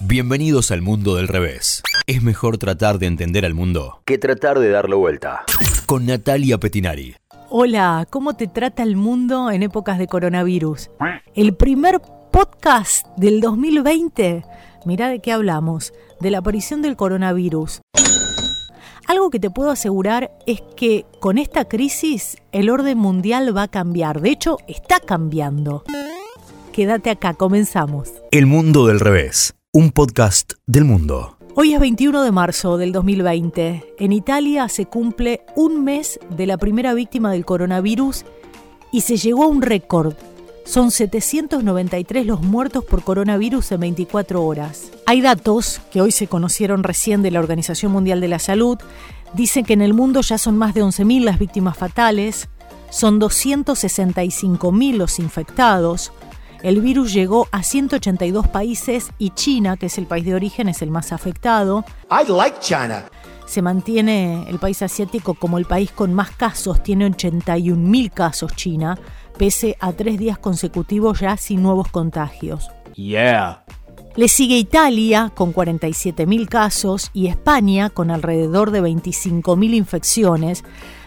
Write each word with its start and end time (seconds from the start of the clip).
Bienvenidos 0.00 0.70
al 0.70 0.80
mundo 0.80 1.16
del 1.16 1.26
revés. 1.26 1.82
Es 2.06 2.22
mejor 2.22 2.56
tratar 2.56 3.00
de 3.00 3.06
entender 3.06 3.44
al 3.44 3.54
mundo 3.54 4.00
que 4.04 4.16
tratar 4.16 4.60
de 4.60 4.70
darle 4.70 4.94
vuelta. 4.94 5.42
Con 5.86 6.06
Natalia 6.06 6.58
Petinari. 6.58 7.16
Hola, 7.50 8.06
¿cómo 8.08 8.34
te 8.34 8.46
trata 8.46 8.84
el 8.84 8.94
mundo 8.94 9.50
en 9.50 9.64
épocas 9.64 9.98
de 9.98 10.06
coronavirus? 10.06 10.90
El 11.34 11.56
primer 11.56 12.00
podcast 12.30 13.08
del 13.16 13.40
2020. 13.40 14.44
Mirá 14.86 15.08
de 15.08 15.18
qué 15.18 15.32
hablamos, 15.32 15.92
de 16.20 16.30
la 16.30 16.38
aparición 16.38 16.80
del 16.80 16.94
coronavirus. 16.94 17.80
Algo 19.08 19.30
que 19.30 19.40
te 19.40 19.50
puedo 19.50 19.72
asegurar 19.72 20.30
es 20.46 20.62
que 20.76 21.06
con 21.18 21.38
esta 21.38 21.64
crisis 21.64 22.36
el 22.52 22.70
orden 22.70 22.98
mundial 22.98 23.56
va 23.56 23.64
a 23.64 23.68
cambiar. 23.68 24.20
De 24.20 24.30
hecho, 24.30 24.58
está 24.68 25.00
cambiando. 25.00 25.82
Quédate 26.72 27.10
acá, 27.10 27.34
comenzamos. 27.34 28.12
El 28.30 28.46
mundo 28.46 28.86
del 28.86 29.00
revés. 29.00 29.57
Un 29.78 29.92
podcast 29.92 30.54
del 30.66 30.84
mundo. 30.84 31.36
Hoy 31.54 31.72
es 31.72 31.78
21 31.78 32.24
de 32.24 32.32
marzo 32.32 32.78
del 32.78 32.90
2020. 32.90 33.94
En 34.00 34.10
Italia 34.10 34.68
se 34.68 34.86
cumple 34.86 35.42
un 35.54 35.84
mes 35.84 36.18
de 36.36 36.48
la 36.48 36.58
primera 36.58 36.94
víctima 36.94 37.30
del 37.30 37.44
coronavirus 37.44 38.24
y 38.90 39.02
se 39.02 39.18
llegó 39.18 39.44
a 39.44 39.46
un 39.46 39.62
récord. 39.62 40.14
Son 40.64 40.90
793 40.90 42.26
los 42.26 42.42
muertos 42.42 42.84
por 42.86 43.04
coronavirus 43.04 43.70
en 43.70 43.78
24 43.78 44.44
horas. 44.44 44.90
Hay 45.06 45.20
datos 45.20 45.80
que 45.92 46.00
hoy 46.00 46.10
se 46.10 46.26
conocieron 46.26 46.82
recién 46.82 47.22
de 47.22 47.30
la 47.30 47.38
Organización 47.38 47.92
Mundial 47.92 48.20
de 48.20 48.26
la 48.26 48.40
Salud. 48.40 48.78
Dicen 49.34 49.64
que 49.64 49.74
en 49.74 49.82
el 49.82 49.94
mundo 49.94 50.22
ya 50.22 50.38
son 50.38 50.58
más 50.58 50.74
de 50.74 50.82
11.000 50.82 51.22
las 51.22 51.38
víctimas 51.38 51.78
fatales, 51.78 52.48
son 52.90 53.20
265.000 53.20 54.96
los 54.96 55.20
infectados. 55.20 56.10
El 56.62 56.80
virus 56.80 57.12
llegó 57.12 57.46
a 57.52 57.62
182 57.62 58.48
países 58.48 59.10
y 59.18 59.30
China, 59.30 59.76
que 59.76 59.86
es 59.86 59.96
el 59.96 60.06
país 60.06 60.24
de 60.24 60.34
origen, 60.34 60.68
es 60.68 60.82
el 60.82 60.90
más 60.90 61.12
afectado. 61.12 61.84
I 62.10 62.30
like 62.30 62.58
China. 62.60 63.04
Se 63.46 63.62
mantiene 63.62 64.44
el 64.48 64.58
país 64.58 64.82
asiático 64.82 65.34
como 65.34 65.58
el 65.58 65.64
país 65.64 65.90
con 65.92 66.12
más 66.12 66.30
casos, 66.32 66.82
tiene 66.82 67.08
81.000 67.08 68.10
casos 68.10 68.54
China, 68.56 68.98
pese 69.38 69.76
a 69.80 69.92
tres 69.92 70.18
días 70.18 70.38
consecutivos 70.38 71.20
ya 71.20 71.36
sin 71.36 71.62
nuevos 71.62 71.88
contagios. 71.88 72.68
Yeah. 72.94 73.64
Le 74.16 74.26
sigue 74.26 74.58
Italia 74.58 75.30
con 75.32 75.54
47.000 75.54 76.48
casos 76.48 77.10
y 77.14 77.28
España 77.28 77.88
con 77.88 78.10
alrededor 78.10 78.72
de 78.72 78.82
25.000 78.82 79.74
infecciones, 79.74 80.64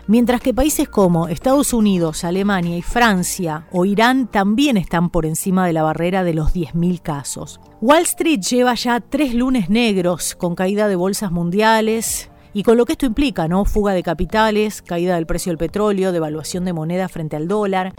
mientras 0.08 0.42
que 0.42 0.54
países 0.54 0.90
como 0.90 1.28
Estados 1.28 1.74
Unidos, 1.74 2.24
Alemania 2.24 2.78
y 2.78 2.82
Francia 2.82 3.68
o 3.72 3.86
Irán 3.86 4.28
también 4.28 4.78
están 4.78 5.10
por 5.10 5.26
encima 5.26 5.66
de 5.66 5.74
la 5.74 5.84
barrera 5.84 6.24
de 6.24 6.34
los 6.34 6.54
10.000 6.54 7.02
casos. 7.02 7.60
Wall 7.82 8.04
Street 8.04 8.42
lleva 8.42 8.76
ya 8.76 9.00
tres 9.00 9.34
lunes 9.34 9.70
negros 9.70 10.36
con 10.36 10.56
caída 10.56 10.88
de 10.88 10.96
bolsas 10.96 11.32
mundiales, 11.32 12.32
y 12.54 12.64
con 12.64 12.78
lo 12.78 12.86
que 12.86 12.94
esto 12.94 13.06
implica, 13.06 13.48
¿no? 13.48 13.66
Fuga 13.66 13.94
de 13.94 14.04
capitales, 14.04 14.82
caída 14.82 15.16
del 15.16 15.26
precio 15.26 15.52
del 15.52 15.58
petróleo, 15.58 16.12
devaluación 16.12 16.66
de 16.66 16.74
moneda 16.74 17.08
frente 17.08 17.36
al 17.36 17.48
dólar. 17.48 17.94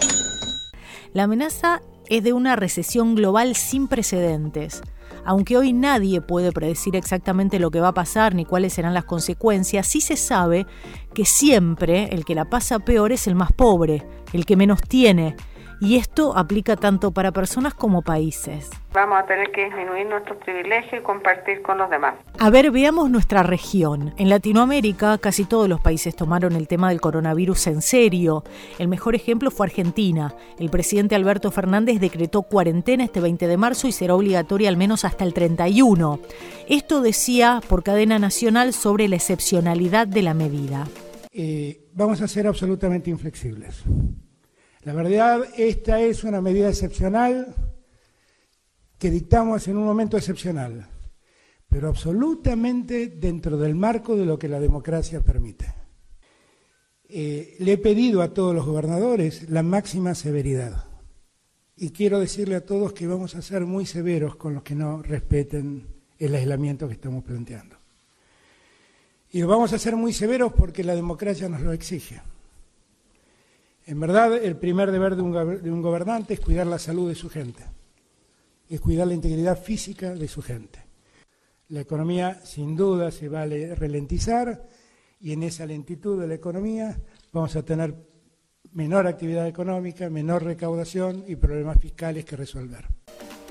La 1.14 1.25
amenaza 1.25 1.80
es 2.08 2.23
de 2.23 2.33
una 2.33 2.56
recesión 2.56 3.14
global 3.14 3.55
sin 3.55 3.89
precedentes. 3.89 4.83
Aunque 5.25 5.56
hoy 5.56 5.73
nadie 5.73 6.20
puede 6.20 6.53
predecir 6.53 6.97
exactamente 6.97 7.59
lo 7.59 7.70
que 7.70 7.81
va 7.81 7.89
a 7.89 7.95
pasar 7.95 8.34
ni 8.34 8.45
cuáles 8.45 8.73
serán 8.73 8.95
las 8.95 9.05
consecuencias, 9.05 9.87
sí 9.87 10.01
se 10.01 10.17
sabe 10.17 10.67
que 11.14 11.25
siempre 11.25 12.09
el 12.12 12.25
que 12.25 12.34
la 12.34 12.51
pasa 12.51 12.81
peor 12.81 13.12
es 13.12 13.27
el 13.27 13.34
más 13.34 13.53
pobre, 13.53 14.06
el 14.33 14.45
que 14.45 14.56
menos 14.56 14.81
tiene, 14.81 15.37
y 15.83 15.97
esto 15.97 16.38
aplica 16.38 16.77
tanto 16.77 17.11
para 17.11 17.33
personas 17.33 17.75
como 17.75 18.02
países. 18.02 18.70
Vamos 18.92 19.19
a 19.19 19.27
tener 19.27 19.50
que 19.50 19.64
disminuir 19.64 20.06
nuestros 20.06 20.39
privilegios 20.39 21.00
y 21.00 21.02
compartir 21.02 21.61
con 21.61 21.77
los 21.77 21.91
demás. 21.91 22.14
A 22.39 22.50
ver, 22.50 22.70
veamos 22.70 23.11
nuestra 23.11 23.42
región. 23.42 24.14
En 24.16 24.28
Latinoamérica 24.28 25.19
casi 25.19 25.44
todos 25.44 25.69
los 25.69 25.80
países 25.80 26.14
tomaron 26.14 26.55
el 26.55 26.69
tema 26.69 26.91
del 26.91 27.00
coronavirus 27.00 27.66
en 27.66 27.83
serio. 27.83 28.45
El 28.79 28.86
mejor 28.86 29.17
ejemplo 29.17 29.51
fue 29.51 29.67
Argentina. 29.67 30.36
El 30.57 30.70
presidente 30.70 31.17
Alberto 31.17 31.51
Fernández 31.51 31.98
decretó 31.98 32.42
cuarentena 32.42 33.02
este 33.02 33.20
20 33.20 33.48
de 33.48 33.57
marzo 33.57 33.89
y 33.89 33.92
será 33.92 34.14
obligatoria 34.14 34.68
al 34.68 34.77
menos 34.77 35.05
hasta 35.05 35.24
el 35.24 35.34
31. 35.34 36.20
Esto 36.68 37.02
decía 37.02 37.61
por 37.68 37.83
cadena 37.83 38.20
nacional 38.20 38.73
sobre 38.73 39.08
la 39.08 39.17
excepcionalidad 39.17 40.07
de 40.07 40.23
la 40.23 40.34
medida. 40.34 40.86
Eh, 41.33 41.89
vamos 41.92 42.20
a 42.20 42.28
ser 42.28 42.46
absolutamente 42.46 43.11
inflexibles. 43.11 43.83
La 44.85 44.95
verdad, 44.95 45.45
esta 45.57 46.01
es 46.01 46.25
una 46.25 46.41
medida 46.41 46.69
excepcional 46.69 47.55
que 48.98 49.11
dictamos 49.11 49.69
en 49.69 49.77
un 49.77 49.85
momento 49.85 50.17
excepcional, 50.17 50.89
pero 51.69 51.89
absolutamente 51.89 53.07
dentro 53.09 53.57
del 53.57 53.77
marco 53.77 54.17
de 54.17 54.27
lo 54.27 54.39
que 54.39 54.48
la 54.48 54.59
democracia 54.59 55.20
permite. 55.20 55.73
Eh, 57.09 57.57
le 57.61 57.73
he 57.73 57.79
pedido 57.79 58.23
a 58.23 58.35
todos 58.35 58.55
los 58.55 58.67
gobernadores 58.67 59.48
la 59.51 59.63
máxima 59.63 60.15
severidad 60.15 60.85
y 61.77 61.91
quiero 61.91 62.19
decirle 62.19 62.57
a 62.57 62.64
todos 62.64 62.93
que 62.93 63.07
vamos 63.07 63.35
a 63.37 63.43
ser 63.43 63.67
muy 63.67 63.87
severos 63.87 64.35
con 64.37 64.55
los 64.55 64.63
que 64.63 64.75
no 64.75 65.03
respeten 65.03 65.87
el 66.19 66.35
aislamiento 66.35 66.89
que 66.89 66.95
estamos 66.95 67.23
planteando. 67.23 67.77
Y 69.31 69.43
vamos 69.43 69.73
a 69.73 69.79
ser 69.79 69.95
muy 69.95 70.13
severos 70.13 70.53
porque 70.53 70.85
la 70.85 70.95
democracia 70.95 71.49
nos 71.49 71.61
lo 71.61 71.73
exige. 71.73 72.20
En 73.87 73.98
verdad, 73.98 74.35
el 74.35 74.57
primer 74.57 74.93
deber 74.93 75.17
de 75.17 75.23
un, 75.23 75.83
gobernante 75.83 76.35
es 76.35 76.41
cuidar 76.41 76.67
la 76.67 76.79
salud 76.79 77.09
de 77.09 77.15
su 77.15 77.29
gente, 77.29 77.65
es 78.69 78.81
cuidar 78.81 79.09
la 79.09 79.15
integridad 79.15 79.61
física 79.61 80.15
de 80.15 80.29
su 80.29 80.41
gente. 80.41 80.79
La 81.69 81.81
economía, 81.81 82.41
sin 82.45 82.77
duda, 82.77 83.11
se 83.11 83.29
va 83.29 83.43
a 83.43 83.47
ralentizar 83.47 84.69
y 85.20 85.33
en 85.33 85.43
esa 85.43 85.67
lentitud 85.67 86.20
de 86.20 86.29
la 86.29 86.35
economía 86.35 87.01
vamos 87.33 87.57
a 87.57 87.65
tener 87.65 87.95
menor 88.73 89.07
actividad 89.07 89.47
económica, 89.48 90.09
menor 90.11 90.45
recaudación 90.45 91.25
y 91.27 91.37
problemas 91.37 91.79
fiscales 91.81 92.25
que 92.25 92.37
resolver. 92.37 93.02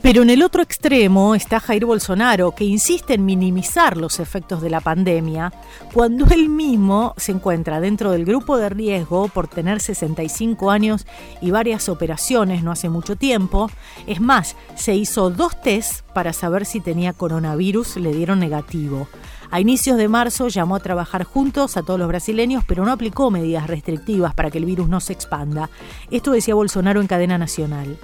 Pero 0.02 0.24
en 0.24 0.32
el 0.32 0.42
otro 0.42 0.64
extremo 0.64 1.36
está 1.36 1.60
Jair 1.60 1.86
Bolsonaro, 1.86 2.56
que 2.56 2.64
insiste 2.64 3.14
en 3.14 3.24
minimizar 3.24 3.98
los 3.98 4.20
efectos 4.20 4.60
de 4.60 4.72
la 4.72 4.82
pandemia, 4.82 5.54
cuando 5.94 6.26
él 6.34 6.50
mismo 6.50 7.14
se 7.18 7.32
encuentra 7.32 7.80
dentro 7.80 8.12
del 8.12 8.26
grupo 8.26 8.58
de 8.58 8.70
riesgo 8.70 9.28
por 9.28 9.48
tener 9.48 9.80
65 9.80 10.72
años 10.72 11.06
y 11.40 11.52
varias 11.52 11.88
operaciones 11.88 12.64
no 12.64 12.72
hace 12.72 12.90
mucho 12.90 13.16
tiempo. 13.16 13.70
Es 14.08 14.20
más, 14.20 14.56
se 14.76 14.96
hizo 14.96 15.30
dos 15.30 15.62
tests 15.62 16.04
para 16.16 16.34
saber 16.34 16.66
si 16.66 16.80
tenía 16.80 17.14
coronavirus, 17.14 17.98
le 17.98 18.12
dieron 18.12 18.40
negativo. 18.40 19.08
A 19.52 19.60
inicios 19.60 19.98
de 19.98 20.08
marzo 20.08 20.48
llamó 20.48 20.78
a 20.78 20.80
trabajar 20.80 21.26
juntos 21.26 21.78
a 21.78 21.84
todos 21.84 22.00
los 22.00 22.08
brasileños, 22.08 22.64
pero 22.66 22.86
no 22.86 22.92
aplicó 22.92 23.30
medidas 23.30 23.68
restrictivas 23.68 24.34
para 24.34 24.50
que 24.50 24.58
el 24.58 24.66
virus 24.66 24.90
no 24.90 25.00
se 25.00 25.14
expanda. 25.14 25.70
Esto 26.10 26.32
decía 26.32 26.56
Bolsonaro 26.56 27.02
en 27.02 27.08
cadena 27.08 27.38
nacional. 27.38 28.00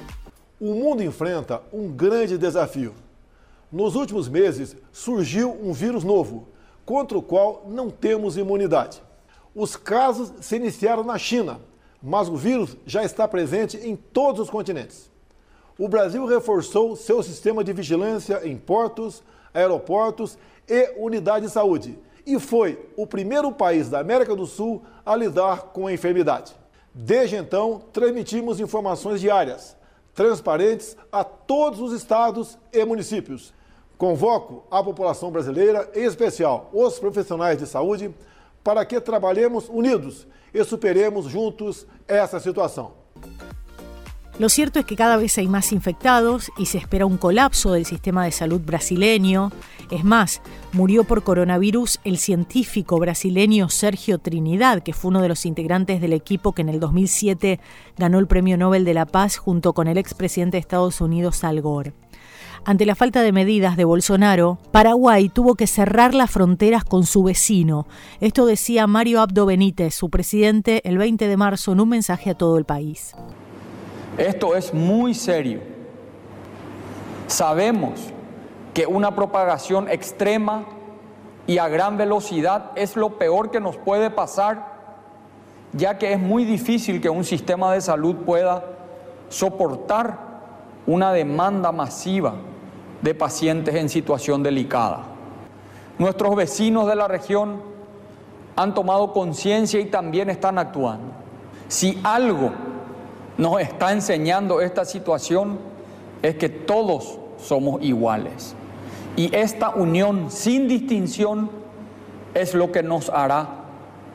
O 0.59 0.73
mundo 0.73 1.03
enfrenta 1.03 1.61
um 1.71 1.87
grande 1.89 2.37
desafio. 2.37 2.93
Nos 3.71 3.95
últimos 3.95 4.27
meses, 4.27 4.75
surgiu 4.91 5.51
um 5.51 5.71
vírus 5.73 6.03
novo, 6.03 6.47
contra 6.85 7.17
o 7.17 7.21
qual 7.21 7.65
não 7.67 7.89
temos 7.89 8.37
imunidade. 8.37 9.01
Os 9.53 9.75
casos 9.75 10.31
se 10.41 10.55
iniciaram 10.55 11.03
na 11.03 11.17
China, 11.17 11.59
mas 12.01 12.29
o 12.29 12.35
vírus 12.35 12.77
já 12.85 13.03
está 13.03 13.27
presente 13.27 13.77
em 13.77 13.95
todos 13.95 14.41
os 14.41 14.49
continentes. 14.49 15.11
O 15.77 15.87
Brasil 15.87 16.25
reforçou 16.25 16.95
seu 16.95 17.21
sistema 17.21 17.63
de 17.63 17.73
vigilância 17.73 18.41
em 18.47 18.57
portos, 18.57 19.21
aeroportos 19.53 20.37
e 20.67 20.93
unidades 20.97 21.49
de 21.49 21.53
saúde 21.53 21.99
e 22.27 22.37
foi 22.41 22.77
o 22.97 23.07
primeiro 23.07 23.53
país 23.53 23.89
da 23.89 23.99
América 23.99 24.35
do 24.35 24.45
Sul 24.45 24.83
a 25.05 25.15
lidar 25.15 25.67
com 25.71 25.87
a 25.87 25.93
enfermidade. 25.93 26.53
Desde 26.93 27.37
então, 27.37 27.81
transmitimos 27.93 28.59
informações 28.59 29.21
diárias 29.21 29.77
transparentes 30.17 30.97
a 31.11 31.23
todos 31.23 31.79
os 31.79 31.93
estados 31.93 32.57
e 32.73 32.83
municípios. 32.83 33.53
Convoco 33.99 34.63
a 34.71 34.83
população 34.83 35.29
brasileira, 35.29 35.87
em 35.93 36.05
especial 36.05 36.71
os 36.73 36.97
profissionais 36.97 37.59
de 37.59 37.67
saúde, 37.67 38.11
para 38.63 38.83
que 38.83 38.99
trabalhemos 38.99 39.69
unidos 39.69 40.25
e 40.51 40.63
superemos 40.63 41.25
juntos 41.25 41.85
essa 42.07 42.39
situação. 42.39 42.93
Lo 44.39 44.49
cierto 44.49 44.77
es 44.77 44.85
que 44.85 44.95
cada 44.95 45.17
vez 45.17 45.35
hay 45.39 45.47
más 45.47 45.71
infectados 45.71 46.51
y 46.59 46.67
se 46.67 46.77
espera 46.77 47.07
un 47.07 47.17
colapso 47.17 47.71
del 47.71 47.87
sistema 47.87 48.23
de 48.23 48.31
salud 48.31 48.61
brasileño. 48.61 49.51
Es 49.89 50.03
más, 50.03 50.41
murió 50.73 51.05
por 51.05 51.23
coronavirus 51.23 51.99
el 52.03 52.19
científico 52.19 52.99
brasileño 52.99 53.67
Sergio 53.69 54.19
Trinidad, 54.19 54.83
que 54.83 54.93
fue 54.93 55.09
uno 55.09 55.23
de 55.23 55.29
los 55.29 55.47
integrantes 55.47 56.01
del 56.01 56.13
equipo 56.13 56.51
que 56.51 56.61
en 56.61 56.69
el 56.69 56.79
2007 56.79 57.59
ganó 57.97 58.19
el 58.19 58.27
Premio 58.27 58.57
Nobel 58.57 58.85
de 58.85 58.93
la 58.93 59.07
Paz 59.07 59.37
junto 59.37 59.73
con 59.73 59.87
el 59.87 59.97
expresidente 59.97 60.57
de 60.57 60.61
Estados 60.61 61.01
Unidos 61.01 61.43
Al 61.43 61.59
Gore. 61.61 61.93
Ante 62.63 62.85
la 62.85 62.93
falta 62.93 63.23
de 63.23 63.31
medidas 63.31 63.75
de 63.75 63.85
Bolsonaro, 63.85 64.59
Paraguay 64.71 65.29
tuvo 65.29 65.55
que 65.55 65.65
cerrar 65.65 66.13
las 66.13 66.29
fronteras 66.29 66.83
con 66.83 67.07
su 67.07 67.23
vecino. 67.23 67.87
Esto 68.19 68.45
decía 68.45 68.85
Mario 68.85 69.21
Abdo 69.21 69.47
Benítez, 69.47 69.95
su 69.95 70.11
presidente, 70.11 70.87
el 70.87 70.99
20 70.99 71.27
de 71.27 71.37
marzo 71.37 71.71
en 71.71 71.79
un 71.79 71.89
mensaje 71.89 72.29
a 72.29 72.35
todo 72.35 72.59
el 72.59 72.65
país. 72.65 73.15
Esto 74.17 74.55
es 74.55 74.73
muy 74.73 75.13
serio. 75.13 75.61
Sabemos 77.27 77.99
que 78.73 78.87
una 78.87 79.15
propagación 79.15 79.89
extrema 79.89 80.65
y 81.45 81.59
a 81.59 81.67
gran 81.67 81.97
velocidad 81.97 82.71
es 82.75 82.95
lo 82.95 83.17
peor 83.17 83.51
que 83.51 83.59
nos 83.59 83.77
puede 83.77 84.09
pasar, 84.09 84.77
ya 85.73 85.97
que 85.97 86.13
es 86.13 86.19
muy 86.19 86.45
difícil 86.45 86.99
que 86.99 87.09
un 87.09 87.23
sistema 87.23 87.73
de 87.73 87.81
salud 87.81 88.15
pueda 88.17 88.63
soportar 89.29 90.17
una 90.87 91.11
demanda 91.11 91.71
masiva 91.71 92.33
de 93.01 93.13
pacientes 93.13 93.75
en 93.75 93.89
situación 93.89 94.41
delicada. 94.41 95.03
Nuestros 95.99 96.35
vecinos 96.35 96.87
de 96.87 96.95
la 96.95 97.07
región 97.07 97.61
han 98.55 98.73
tomado 98.73 99.13
conciencia 99.13 99.79
y 99.79 99.85
también 99.85 100.29
están 100.29 100.57
actuando. 100.57 101.11
Si 101.67 101.99
algo 102.03 102.51
nos 103.37 103.61
está 103.61 103.91
enseñando 103.91 104.61
esta 104.61 104.83
situación 104.85 105.59
es 106.21 106.35
que 106.35 106.49
todos 106.49 107.19
somos 107.37 107.81
iguales. 107.83 108.55
Y 109.15 109.35
esta 109.35 109.69
unión 109.69 110.29
sin 110.31 110.67
distinción 110.67 111.49
es 112.33 112.53
lo 112.53 112.71
que 112.71 112.83
nos 112.83 113.09
hará 113.09 113.47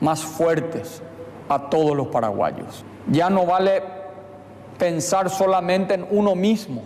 más 0.01 0.23
fuertes 0.23 1.03
a 1.49 1.71
todos 1.71 1.97
los 1.97 2.09
paraguayos. 2.09 2.85
Ya 3.11 3.31
no 3.31 3.47
vale 3.47 3.83
pensar 4.79 5.31
solamente 5.31 5.95
en 5.95 6.07
uno 6.11 6.35
mismo. 6.35 6.83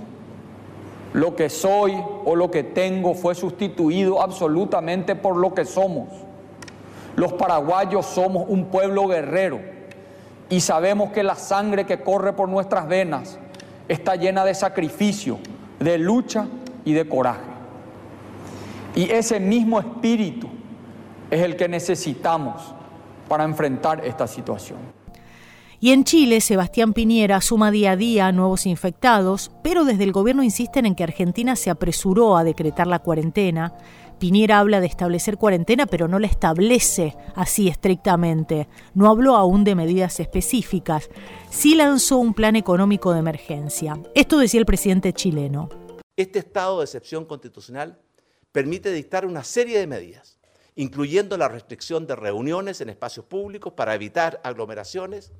Lo 1.13 1.35
que 1.35 1.49
soy 1.49 1.95
o 2.25 2.37
lo 2.37 2.51
que 2.51 2.63
tengo 2.63 3.15
fue 3.15 3.35
sustituido 3.35 4.21
absolutamente 4.21 5.15
por 5.15 5.37
lo 5.37 5.55
que 5.55 5.65
somos. 5.65 6.09
Los 7.17 7.33
paraguayos 7.33 8.05
somos 8.05 8.45
un 8.49 8.67
pueblo 8.67 9.07
guerrero 9.09 9.76
y 10.49 10.61
sabemos 10.61 11.13
que 11.13 11.23
la 11.23 11.35
sangre 11.35 11.87
que 11.87 12.01
corre 12.01 12.33
por 12.33 12.49
nuestras 12.49 12.87
venas 12.89 13.39
está 13.89 14.17
llena 14.17 14.45
de 14.45 14.55
sacrificio, 14.55 15.39
de 15.81 15.99
lucha 15.99 16.47
y 16.85 16.93
de 16.93 17.09
coraje. 17.09 17.57
Y 18.95 19.11
ese 19.11 19.41
mismo 19.41 19.79
espíritu 19.79 20.49
es 21.31 21.43
el 21.43 21.57
que 21.57 21.69
necesitamos 21.69 22.75
para 23.29 23.45
enfrentar 23.45 24.05
esta 24.05 24.27
situación. 24.27 24.79
Y 25.79 25.93
en 25.93 26.05
Chile, 26.05 26.41
Sebastián 26.41 26.95
Piñera 26.95 27.41
suma 27.43 27.71
día 27.71 27.91
a 27.93 27.97
día 27.97 28.33
nuevos 28.33 28.65
infectados, 28.65 29.51
pero 29.63 29.85
desde 29.85 30.05
el 30.05 30.13
gobierno 30.13 30.43
insisten 30.43 30.87
en 30.87 30.95
que 30.95 31.05
Argentina 31.05 31.55
se 31.55 31.69
apresuró 31.69 32.37
a 32.37 32.45
decretar 32.45 32.87
la 32.87 33.01
cuarentena. 33.01 33.75
Piñera 34.19 34.61
habla 34.61 34.81
de 34.81 34.87
establecer 34.87 35.37
cuarentena, 35.37 35.87
pero 35.87 36.09
no 36.09 36.19
la 36.19 36.27
establece 36.27 37.15
así 37.35 37.69
estrictamente. 37.69 38.67
No 38.95 39.11
habló 39.11 39.37
aún 39.37 39.63
de 39.63 39.75
medidas 39.75 40.21
específicas. 40.21 41.11
Sí 41.51 41.75
lanzó 41.75 42.17
un 42.17 42.33
plan 42.33 42.57
económico 42.57 43.13
de 43.13 43.19
emergencia. 43.19 44.01
Esto 44.15 44.39
decía 44.39 44.61
el 44.61 44.67
presidente 44.67 45.13
chileno. 45.13 45.69
Este 46.17 46.39
estado 46.39 46.79
de 46.79 46.85
excepción 46.87 47.27
constitucional 47.27 48.01
permite 48.53 48.91
dictar 48.91 49.27
una 49.27 49.45
serie 49.45 49.79
de 49.79 49.87
medidas, 49.87 50.39
incluyendo 50.77 51.37
la 51.37 51.49
restricción 51.49 52.07
de 52.07 52.17
reuniones 52.17 52.81
en 52.81 52.89
espacios 52.89 53.27
públicos 53.27 53.75
para 53.75 53.95
evitar 53.95 54.41
aglomeraciones, 54.43 55.33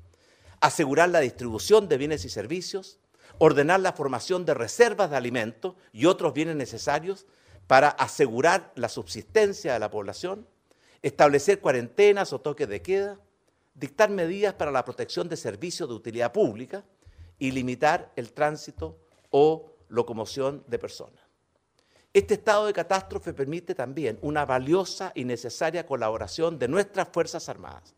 asegurar 0.61 1.09
la 1.09 1.19
distribución 1.19 1.89
de 1.89 1.97
bienes 1.97 2.25
y 2.25 2.29
servicios, 2.29 2.99
ordenar 3.39 3.79
la 3.79 3.93
formación 3.93 4.45
de 4.45 4.53
reservas 4.53 5.09
de 5.09 5.17
alimentos 5.17 5.73
y 5.91 6.05
otros 6.05 6.33
bienes 6.33 6.55
necesarios 6.55 7.25
para 7.67 7.89
asegurar 7.89 8.71
la 8.75 8.89
subsistencia 8.89 9.73
de 9.73 9.79
la 9.79 9.91
población, 9.91 10.47
establecer 11.01 11.59
cuarentenas 11.59 12.33
o 12.33 12.41
toques 12.41 12.67
de 12.67 12.81
queda, 12.81 13.19
dictar 13.75 14.09
medidas 14.09 14.53
para 14.53 14.71
la 14.71 14.83
protección 14.83 15.29
de 15.29 15.37
servicios 15.37 15.87
de 15.87 15.95
utilidad 15.95 16.31
pública 16.31 16.83
y 17.37 17.51
limitar 17.51 18.11
el 18.15 18.33
tránsito 18.33 18.97
o 19.29 19.73
locomoción 19.89 20.63
de 20.67 20.79
personas. 20.79 21.21
Este 22.13 22.35
estado 22.35 22.65
de 22.65 22.73
catástrofe 22.73 23.33
permite 23.33 23.75
también 23.75 24.17
una 24.21 24.45
valiosa 24.45 25.11
y 25.13 25.25
necesaria 25.25 25.85
colaboración 25.85 26.57
de 26.57 26.67
nuestras 26.67 27.09
Fuerzas 27.11 27.47
Armadas 27.49 27.93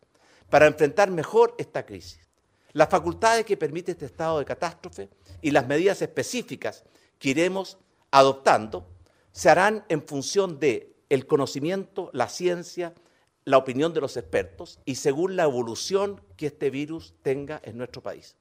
para 0.50 0.66
enfrentar 0.66 1.10
mejor 1.10 1.54
esta 1.56 1.86
crisis 1.86 2.30
las 2.72 2.88
facultades 2.88 3.44
que 3.44 3.56
permite 3.56 3.92
este 3.92 4.06
estado 4.06 4.38
de 4.38 4.44
catástrofe 4.44 5.08
y 5.40 5.50
las 5.50 5.66
medidas 5.66 6.02
específicas 6.02 6.84
que 7.18 7.30
iremos 7.30 7.78
adoptando 8.10 8.86
se 9.32 9.48
harán 9.50 9.84
en 9.88 10.02
función 10.02 10.58
de 10.58 10.96
el 11.08 11.26
conocimiento, 11.26 12.10
la 12.12 12.28
ciencia, 12.28 12.94
la 13.44 13.58
opinión 13.58 13.92
de 13.92 14.00
los 14.00 14.16
expertos 14.16 14.80
y 14.84 14.96
según 14.96 15.36
la 15.36 15.44
evolución 15.44 16.20
que 16.36 16.46
este 16.46 16.70
virus 16.70 17.14
tenga 17.22 17.60
en 17.64 17.78
nuestro 17.78 18.02
país. 18.02 18.36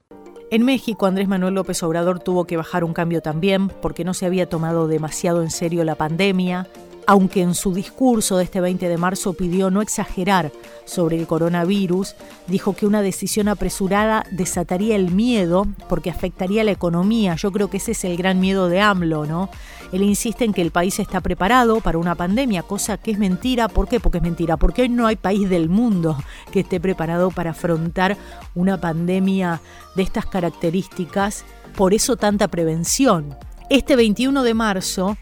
En 0.51 0.63
México, 0.63 1.05
Andrés 1.05 1.27
Manuel 1.27 1.53
López 1.55 1.81
Obrador 1.83 2.19
tuvo 2.19 2.45
que 2.45 2.57
bajar 2.57 2.83
un 2.83 2.93
cambio 2.93 3.21
también 3.21 3.69
porque 3.69 4.03
no 4.03 4.13
se 4.13 4.25
había 4.25 4.49
tomado 4.49 4.87
demasiado 4.87 5.41
en 5.41 5.51
serio 5.51 5.83
la 5.83 5.95
pandemia 5.95 6.67
aunque 7.09 7.41
en 7.41 7.55
su 7.55 7.73
discurso 7.73 8.37
de 8.37 8.43
este 8.43 8.61
20 8.61 8.87
de 8.87 8.97
marzo 8.99 9.33
pidió 9.33 9.71
no 9.71 9.81
exagerar 9.81 10.51
sobre 10.85 11.17
el 11.17 11.25
coronavirus, 11.25 12.15
dijo 12.45 12.73
que 12.73 12.85
una 12.85 13.01
decisión 13.01 13.47
apresurada 13.47 14.23
desataría 14.29 14.95
el 14.95 15.09
miedo 15.09 15.65
porque 15.87 16.11
afectaría 16.11 16.63
la 16.63 16.69
economía. 16.69 17.33
Yo 17.33 17.51
creo 17.51 17.67
que 17.67 17.77
ese 17.77 17.93
es 17.93 18.03
el 18.03 18.15
gran 18.15 18.39
miedo 18.39 18.69
de 18.69 18.81
AMLO, 18.81 19.25
¿no? 19.25 19.49
Él 19.91 20.03
insiste 20.03 20.45
en 20.45 20.53
que 20.53 20.61
el 20.61 20.71
país 20.71 20.99
está 20.99 21.21
preparado 21.21 21.81
para 21.81 21.97
una 21.97 22.15
pandemia, 22.15 22.63
cosa 22.63 22.97
que 22.97 23.11
es 23.11 23.17
mentira. 23.17 23.67
¿Por 23.67 23.87
qué? 23.87 23.99
Porque 23.99 24.19
es 24.19 24.23
mentira. 24.23 24.57
Porque 24.57 24.83
hoy 24.83 24.89
no 24.89 25.07
hay 25.07 25.15
país 25.15 25.49
del 25.49 25.69
mundo 25.69 26.17
que 26.51 26.59
esté 26.61 26.79
preparado 26.79 27.31
para 27.31 27.51
afrontar 27.51 28.17
una 28.53 28.79
pandemia 28.79 29.61
de 29.95 30.03
estas 30.03 30.25
características. 30.25 31.43
Por 31.75 31.93
eso 31.93 32.17
tanta 32.17 32.47
prevención. 32.47 33.35
Este 33.69 33.95
21 33.95 34.43
de 34.43 34.53
marzo 34.53 35.17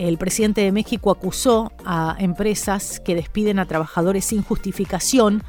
el 0.00 0.16
presidente 0.16 0.62
de 0.62 0.72
México 0.72 1.10
acusó 1.10 1.72
a 1.84 2.16
empresas 2.18 3.00
que 3.00 3.14
despiden 3.14 3.58
a 3.58 3.66
trabajadores 3.66 4.24
sin 4.24 4.42
justificación 4.42 5.42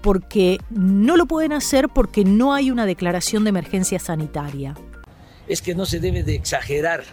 porque 0.00 0.58
no 0.70 1.18
lo 1.18 1.26
pueden 1.26 1.52
hacer 1.52 1.90
porque 1.90 2.24
no 2.24 2.54
hay 2.54 2.70
una 2.70 2.86
declaración 2.86 3.44
de 3.44 3.50
emergencia 3.50 3.98
sanitaria. 3.98 4.74
Es 5.46 5.60
que 5.60 5.74
no 5.74 5.84
se 5.84 6.00
debe 6.00 6.22
de 6.22 6.34
exagerar, 6.34 7.04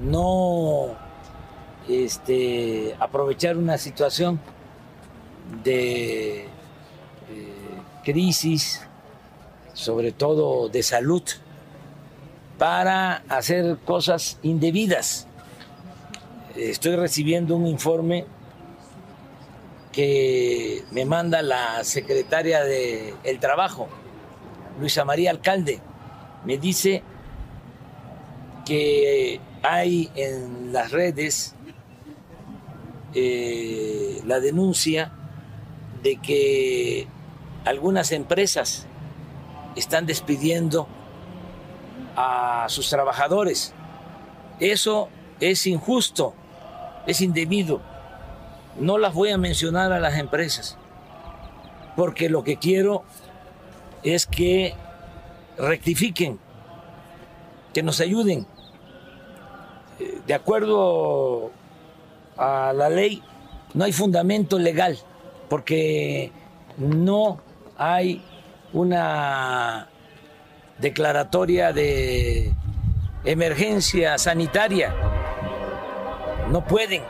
no 0.00 0.96
este, 1.88 2.94
aprovechar 2.98 3.56
una 3.56 3.78
situación 3.78 4.40
de 5.64 6.42
eh, 6.42 6.48
crisis, 8.04 8.82
sobre 9.72 10.12
todo 10.12 10.68
de 10.68 10.82
salud, 10.82 11.22
para 12.58 13.22
hacer 13.28 13.78
cosas 13.84 14.38
indebidas 14.42 15.26
estoy 16.56 16.96
recibiendo 16.96 17.56
un 17.56 17.66
informe 17.66 18.26
que 19.92 20.84
me 20.92 21.04
manda 21.04 21.42
la 21.42 21.82
secretaria 21.84 22.62
del 22.62 23.14
el 23.24 23.40
Trabajo, 23.40 23.88
Luisa 24.78 25.04
María 25.04 25.30
Alcalde. 25.30 25.80
Me 26.44 26.58
dice 26.58 27.02
que 28.64 29.40
hay 29.62 30.10
en 30.14 30.72
las 30.72 30.90
redes 30.90 31.54
eh, 33.14 34.20
la 34.26 34.40
denuncia 34.40 35.12
de 36.02 36.16
que 36.16 37.06
algunas 37.64 38.12
empresas 38.12 38.86
están 39.76 40.06
despidiendo 40.06 40.88
a 42.16 42.66
sus 42.68 42.88
trabajadores. 42.88 43.74
Eso 44.58 45.08
es 45.40 45.66
injusto 45.66 46.34
es 47.06 47.20
indebido. 47.20 47.80
No 48.78 48.98
las 48.98 49.14
voy 49.14 49.30
a 49.30 49.38
mencionar 49.38 49.92
a 49.92 50.00
las 50.00 50.16
empresas, 50.18 50.78
porque 51.96 52.28
lo 52.28 52.44
que 52.44 52.56
quiero 52.56 53.02
es 54.02 54.26
que 54.26 54.74
rectifiquen, 55.58 56.38
que 57.74 57.82
nos 57.82 58.00
ayuden. 58.00 58.46
De 60.30 60.34
acuerdo 60.34 61.50
a 62.36 62.72
la 62.72 62.88
ley, 62.88 63.20
no 63.74 63.82
hay 63.82 63.92
fundamento 63.92 64.60
legal, 64.60 64.96
porque 65.48 66.30
no 66.78 67.40
hay 67.76 68.22
una 68.72 69.88
declaratoria 70.78 71.72
de 71.72 72.54
emergencia 73.24 74.18
sanitaria 74.18 74.94
no 76.48 76.64
pueden 76.64 77.02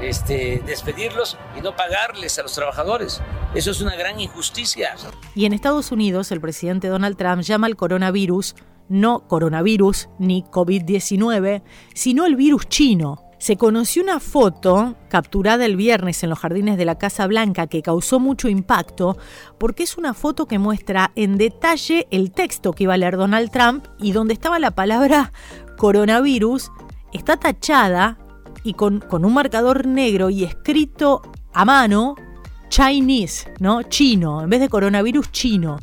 este, 0.00 0.62
despedirlos 0.64 1.36
y 1.58 1.60
no 1.60 1.76
pagarles 1.76 2.38
a 2.38 2.42
los 2.42 2.54
trabajadores. 2.54 3.20
Eso 3.54 3.70
es 3.70 3.82
una 3.82 3.96
gran 3.96 4.18
injusticia. 4.18 4.94
Y 5.34 5.44
en 5.44 5.52
Estados 5.52 5.92
Unidos, 5.92 6.32
el 6.32 6.40
presidente 6.40 6.88
Donald 6.88 7.18
Trump 7.18 7.42
llama 7.42 7.66
al 7.66 7.76
coronavirus 7.76 8.54
no 8.88 9.26
coronavirus 9.26 10.08
ni 10.18 10.42
COVID-19, 10.42 11.62
sino 11.94 12.26
el 12.26 12.36
virus 12.36 12.68
chino. 12.68 13.22
Se 13.38 13.56
conoció 13.56 14.04
una 14.04 14.20
foto 14.20 14.94
capturada 15.08 15.66
el 15.66 15.76
viernes 15.76 16.22
en 16.22 16.30
los 16.30 16.38
jardines 16.38 16.76
de 16.76 16.84
la 16.84 16.96
Casa 16.96 17.26
Blanca 17.26 17.66
que 17.66 17.82
causó 17.82 18.20
mucho 18.20 18.48
impacto 18.48 19.16
porque 19.58 19.82
es 19.82 19.98
una 19.98 20.14
foto 20.14 20.46
que 20.46 20.60
muestra 20.60 21.10
en 21.16 21.38
detalle 21.38 22.06
el 22.12 22.30
texto 22.30 22.72
que 22.72 22.84
iba 22.84 22.94
a 22.94 22.98
leer 22.98 23.16
Donald 23.16 23.50
Trump 23.50 23.86
y 23.98 24.12
donde 24.12 24.34
estaba 24.34 24.60
la 24.60 24.70
palabra 24.70 25.32
coronavirus 25.76 26.70
está 27.12 27.36
tachada 27.36 28.16
y 28.62 28.74
con, 28.74 29.00
con 29.00 29.24
un 29.24 29.34
marcador 29.34 29.86
negro 29.86 30.30
y 30.30 30.44
escrito 30.44 31.22
a 31.52 31.64
mano 31.64 32.14
Chinese, 32.68 33.52
¿no? 33.58 33.82
Chino, 33.82 34.42
en 34.42 34.50
vez 34.50 34.60
de 34.60 34.68
coronavirus 34.68 35.30
chino. 35.30 35.78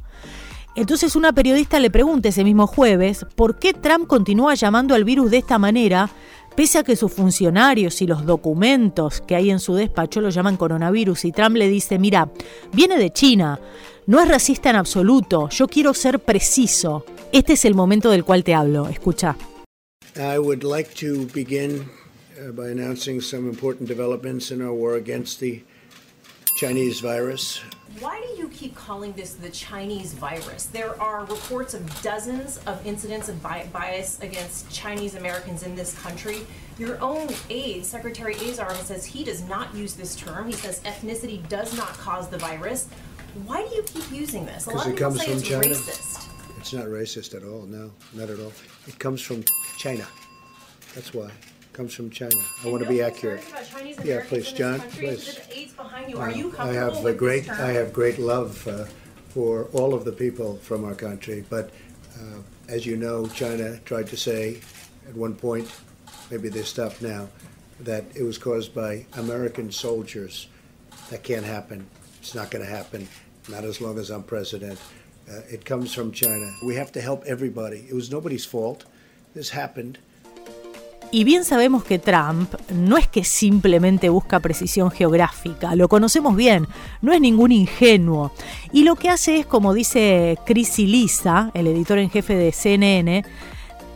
Entonces 0.79 1.17
una 1.17 1.33
periodista 1.33 1.77
le 1.77 1.91
pregunta 1.91 2.29
ese 2.29 2.45
mismo 2.45 2.65
jueves 2.65 3.25
por 3.35 3.59
qué 3.59 3.73
Trump 3.73 4.07
continúa 4.07 4.55
llamando 4.55 4.95
al 4.95 5.03
virus 5.03 5.29
de 5.29 5.39
esta 5.39 5.59
manera, 5.59 6.09
pese 6.55 6.77
a 6.77 6.83
que 6.83 6.95
sus 6.95 7.11
funcionarios 7.11 8.01
y 8.01 8.07
los 8.07 8.25
documentos 8.25 9.19
que 9.19 9.35
hay 9.35 9.49
en 9.49 9.59
su 9.59 9.75
despacho 9.75 10.21
lo 10.21 10.29
llaman 10.29 10.55
coronavirus. 10.55 11.25
Y 11.25 11.33
Trump 11.33 11.57
le 11.57 11.67
dice, 11.67 11.99
mira, 11.99 12.31
viene 12.71 12.97
de 12.97 13.11
China, 13.11 13.59
no 14.07 14.21
es 14.21 14.29
racista 14.29 14.69
en 14.69 14.77
absoluto, 14.77 15.49
yo 15.49 15.67
quiero 15.67 15.93
ser 15.93 16.19
preciso. 16.19 17.05
Este 17.33 17.53
es 17.53 17.65
el 17.65 17.75
momento 17.75 18.09
del 18.09 18.23
cual 18.23 18.45
te 18.45 18.55
hablo, 18.55 18.87
escucha. 18.87 19.35
I 20.15 20.39
would 20.39 20.63
like 20.63 20.91
to 21.05 21.27
begin 21.33 21.89
uh, 22.39 22.53
by 22.53 22.71
announcing 22.71 23.19
some 23.19 23.49
important 23.49 23.89
developments 23.89 24.49
in 24.49 24.61
our 24.61 24.73
war 24.73 24.95
against 24.95 25.41
the 25.41 25.61
Chinese 26.57 27.01
virus. 27.01 27.61
Why 27.99 28.17
do 28.21 28.27
you 28.28 28.28
keep 28.59 28.75
calling 28.75 29.13
this 29.13 29.35
the 29.35 29.49
Chinese 29.49 30.13
virus? 30.13 30.65
There 30.65 31.01
are 31.01 31.21
reports 31.25 31.73
of 31.73 32.01
dozens 32.01 32.57
of 32.67 32.85
incidents 32.85 33.29
of 33.29 33.41
bias 33.41 34.19
against 34.21 34.69
Chinese 34.69 35.15
Americans 35.15 35.63
in 35.63 35.75
this 35.75 35.97
country. 35.99 36.45
Your 36.77 36.99
own 37.01 37.29
aide, 37.49 37.85
Secretary 37.85 38.35
Azar, 38.35 38.75
says 38.75 39.05
he 39.05 39.23
does 39.23 39.47
not 39.47 39.73
use 39.73 39.93
this 39.93 40.15
term. 40.15 40.47
He 40.47 40.53
says 40.53 40.81
ethnicity 40.81 41.47
does 41.47 41.75
not 41.77 41.89
cause 41.93 42.27
the 42.27 42.37
virus. 42.37 42.89
Why 43.45 43.65
do 43.65 43.73
you 43.75 43.83
keep 43.83 44.11
using 44.11 44.45
this? 44.45 44.65
A 44.65 44.71
lot 44.71 44.87
of 44.87 44.95
people 44.95 45.11
say 45.11 45.31
it's 45.31 45.47
China. 45.47 45.61
racist. 45.61 46.29
It's 46.57 46.73
not 46.73 46.85
racist 46.87 47.35
at 47.35 47.43
all. 47.43 47.61
No, 47.61 47.91
not 48.13 48.29
at 48.29 48.39
all. 48.39 48.51
It 48.87 48.99
comes 48.99 49.21
from 49.21 49.43
China. 49.77 50.05
That's 50.95 51.13
why 51.13 51.31
comes 51.79 51.93
from 51.95 52.09
China. 52.09 52.35
I 52.65 52.67
want 52.67 52.83
to 52.83 52.89
be 52.89 53.01
accurate. 53.01 53.41
Yeah, 54.03 54.21
please, 54.27 54.51
John, 54.51 54.81
please. 54.81 55.39
Uh, 55.79 56.51
I 56.59 56.73
have 56.73 57.05
a 57.05 57.13
great, 57.13 57.49
I 57.49 57.71
have 57.71 57.93
great 57.93 58.19
love 58.19 58.67
uh, 58.67 58.83
for 59.29 59.69
all 59.71 59.93
of 59.93 60.03
the 60.03 60.11
people 60.11 60.57
from 60.57 60.83
our 60.83 60.93
country, 60.93 61.45
but 61.49 61.69
uh, 62.19 62.41
as 62.67 62.85
you 62.85 62.97
know, 62.97 63.27
China 63.27 63.77
tried 63.85 64.07
to 64.07 64.17
say 64.17 64.59
at 65.07 65.15
one 65.15 65.35
point, 65.35 65.71
maybe 66.29 66.49
they 66.49 66.63
stopped 66.63 67.01
now, 67.01 67.29
that 67.79 68.03
it 68.13 68.23
was 68.23 68.37
caused 68.37 68.75
by 68.75 69.05
American 69.13 69.71
soldiers. 69.71 70.47
That 71.11 71.23
can't 71.23 71.45
happen. 71.45 71.87
It's 72.19 72.35
not 72.35 72.51
going 72.51 72.65
to 72.65 72.69
happen. 72.69 73.07
Not 73.47 73.63
as 73.63 73.79
long 73.79 73.97
as 73.97 74.09
I'm 74.09 74.23
president. 74.23 74.77
Uh, 75.31 75.39
it 75.49 75.63
comes 75.63 75.93
from 75.93 76.11
China. 76.11 76.51
We 76.61 76.75
have 76.75 76.91
to 76.91 76.99
help 76.99 77.23
everybody. 77.25 77.85
It 77.87 77.95
was 77.95 78.11
nobody's 78.11 78.43
fault. 78.43 78.83
This 79.33 79.51
happened. 79.51 79.99
Y 81.11 81.23
bien 81.23 81.43
sabemos 81.43 81.83
que 81.83 81.97
Trump 81.97 82.53
no 82.71 82.95
es 82.95 83.07
que 83.07 83.23
simplemente 83.23 84.09
busca 84.09 84.39
precisión 84.39 84.91
geográfica, 84.91 85.75
lo 85.75 85.87
conocemos 85.87 86.35
bien, 86.35 86.67
no 87.01 87.13
es 87.13 87.19
ningún 87.19 87.51
ingenuo. 87.51 88.31
Y 88.71 88.83
lo 88.83 88.95
que 88.95 89.09
hace 89.09 89.39
es, 89.39 89.45
como 89.47 89.73
dice 89.73 90.37
Chris 90.45 90.77
Lisa, 90.77 91.49
el 91.55 91.65
editor 91.65 91.97
en 91.97 92.11
jefe 92.11 92.35
de 92.35 92.51
CNN, 92.51 93.25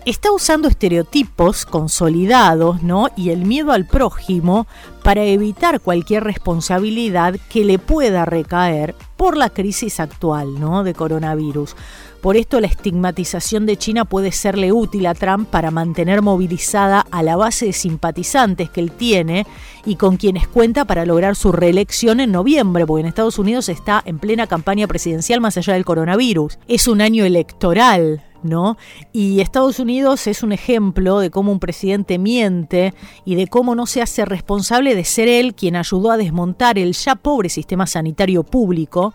está 0.06 0.32
usando 0.32 0.68
estereotipos 0.68 1.68
consolidados 1.68 2.82
¿no? 2.82 3.10
y 3.16 3.30
el 3.30 3.46
miedo 3.46 3.72
al 3.72 3.86
prójimo 3.86 4.66
para 5.04 5.24
evitar 5.24 5.82
cualquier 5.82 6.24
responsabilidad 6.24 7.36
que 7.50 7.64
le 7.64 7.78
pueda 7.80 8.26
recaer 8.26 8.96
por 9.18 9.38
la 9.38 9.50
crisis 9.50 10.00
actual 10.00 10.60
¿no? 10.60 10.84
de 10.84 10.94
coronavirus. 10.94 11.76
Por 12.24 12.38
esto 12.38 12.62
la 12.62 12.68
estigmatización 12.68 13.66
de 13.66 13.76
China 13.76 14.06
puede 14.06 14.32
serle 14.32 14.72
útil 14.72 15.08
a 15.08 15.14
Trump 15.14 15.50
para 15.50 15.72
mantener 15.72 16.22
movilizada 16.22 17.06
a 17.12 17.22
la 17.22 17.36
base 17.36 17.66
de 17.66 17.74
simpatizantes 17.74 18.70
que 18.70 18.80
él 18.80 18.94
tiene 18.94 19.46
y 19.84 19.98
con 19.98 20.16
quienes 20.16 20.48
cuenta 20.48 20.86
para 20.86 21.06
lograr 21.06 21.36
su 21.36 21.52
reelección 21.52 22.22
en 22.22 22.32
noviembre, 22.32 22.88
porque 22.88 23.02
en 23.02 23.08
Estados 23.08 23.40
Unidos 23.40 23.68
está 23.68 24.02
en 24.06 24.20
plena 24.20 24.48
campaña 24.48 24.88
presidencial 24.88 25.42
más 25.42 25.58
allá 25.58 25.74
del 25.74 25.84
coronavirus. 25.84 26.60
Es 26.70 26.88
un 26.88 27.02
año 27.02 27.26
electoral, 27.26 28.24
¿no? 28.42 28.78
Y 29.12 29.42
Estados 29.42 29.80
Unidos 29.80 30.26
es 30.28 30.44
un 30.44 30.54
ejemplo 30.54 31.20
de 31.20 31.30
cómo 31.30 31.52
un 31.52 31.60
presidente 31.60 32.20
miente 32.20 32.94
y 33.26 33.36
de 33.36 33.48
cómo 33.48 33.76
no 33.76 33.86
se 33.86 34.02
hace 34.02 34.24
responsable 34.24 34.96
de 34.96 35.04
ser 35.04 35.28
él 35.28 35.56
quien 35.56 35.76
ayudó 35.76 36.12
a 36.12 36.18
desmontar 36.18 36.80
el 36.80 36.94
ya 36.94 37.16
pobre 37.16 37.50
sistema 37.50 37.86
sanitario 37.86 38.44
público 38.44 39.14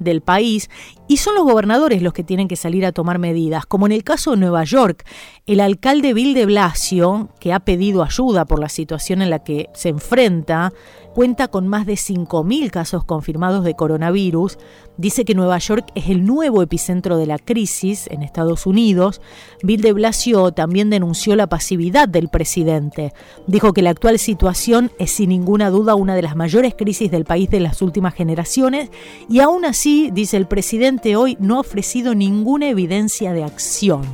del 0.00 0.20
país 0.20 0.68
y 1.06 1.18
son 1.18 1.36
los 1.36 1.44
gobernadores 1.44 2.02
los 2.02 2.12
que 2.12 2.24
tienen 2.24 2.48
que 2.48 2.56
salir 2.56 2.84
a 2.84 2.92
tomar 2.92 3.18
medidas, 3.18 3.66
como 3.66 3.86
en 3.86 3.92
el 3.92 4.02
caso 4.02 4.32
de 4.32 4.38
Nueva 4.38 4.64
York, 4.64 5.04
el 5.46 5.60
alcalde 5.60 6.12
Bill 6.14 6.34
de 6.34 6.46
Blasio, 6.46 7.28
que 7.38 7.52
ha 7.52 7.60
pedido 7.60 8.02
ayuda 8.02 8.44
por 8.44 8.58
la 8.58 8.68
situación 8.68 9.22
en 9.22 9.30
la 9.30 9.44
que 9.44 9.68
se 9.74 9.90
enfrenta, 9.90 10.72
cuenta 11.20 11.48
con 11.48 11.68
más 11.68 11.84
de 11.84 11.96
5.000 11.96 12.70
casos 12.70 13.04
confirmados 13.04 13.62
de 13.62 13.74
coronavirus, 13.76 14.56
dice 14.96 15.26
que 15.26 15.34
Nueva 15.34 15.58
York 15.58 15.86
es 15.94 16.08
el 16.08 16.24
nuevo 16.24 16.62
epicentro 16.62 17.18
de 17.18 17.26
la 17.26 17.38
crisis 17.38 18.06
en 18.10 18.22
Estados 18.22 18.64
Unidos. 18.64 19.20
Bill 19.62 19.82
de 19.82 19.92
Blasio 19.92 20.50
también 20.52 20.88
denunció 20.88 21.36
la 21.36 21.46
pasividad 21.46 22.08
del 22.08 22.30
presidente. 22.30 23.12
Dijo 23.46 23.74
que 23.74 23.82
la 23.82 23.90
actual 23.90 24.18
situación 24.18 24.92
es 24.98 25.10
sin 25.10 25.28
ninguna 25.28 25.68
duda 25.68 25.94
una 25.94 26.14
de 26.14 26.22
las 26.22 26.36
mayores 26.36 26.74
crisis 26.74 27.10
del 27.10 27.26
país 27.26 27.50
de 27.50 27.60
las 27.60 27.82
últimas 27.82 28.14
generaciones 28.14 28.88
y 29.28 29.40
aún 29.40 29.66
así, 29.66 30.08
dice 30.14 30.38
el 30.38 30.46
presidente 30.46 31.16
hoy, 31.16 31.36
no 31.38 31.58
ha 31.58 31.60
ofrecido 31.60 32.14
ninguna 32.14 32.70
evidencia 32.70 33.34
de 33.34 33.44
acción. 33.44 34.04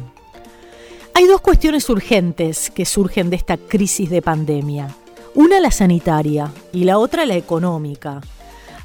Hay 1.14 1.26
dos 1.28 1.40
cuestiones 1.40 1.88
urgentes 1.88 2.68
que 2.68 2.84
surgen 2.84 3.30
de 3.30 3.36
esta 3.36 3.58
crisis 3.58 4.10
de 4.10 4.22
pandemia. 4.22 4.88
Una 5.36 5.60
la 5.60 5.70
sanitaria 5.70 6.50
y 6.72 6.84
la 6.84 6.96
otra 6.96 7.26
la 7.26 7.34
económica. 7.34 8.22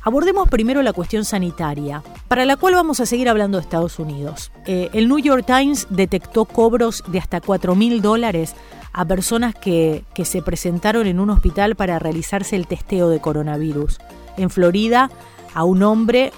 Abordemos 0.03 0.50
primero 0.50 0.81
la 0.81 0.91
cuestión 0.91 1.24
sanitaria, 1.24 2.03
para 2.27 2.43
la 2.43 2.58
cual 2.58 2.74
vamos 2.74 3.00
a 3.00 3.05
seguir 3.05 3.29
hablando 3.29 3.58
de 3.58 3.62
Estados 3.62 4.00
Unidos. 4.00 4.51
Eh, 4.65 4.89
el 4.91 5.08
New 5.08 5.20
York 5.20 5.46
Times 5.46 5.88
detectó 5.89 6.43
cobros 6.43 7.05
de 7.08 7.20
hasta 7.20 7.39
4 7.39 7.74
mil 7.74 8.01
dólares 8.01 8.53
a 8.91 9.05
personas 9.05 9.55
que, 9.55 10.03
que 10.13 10.25
se 10.25 10.41
presentaron 10.41 11.08
en 11.08 11.22
un 11.22 11.29
hospital 11.29 11.77
para 11.77 12.00
realizarse 12.00 12.58
el 12.58 12.67
testeo 12.67 13.08
de 13.08 13.22
coronavirus. 13.22 14.00
En 14.36 14.50
Florida, 14.50 15.10
a 15.53 15.63
un 15.63 15.84
hombre 15.84 16.34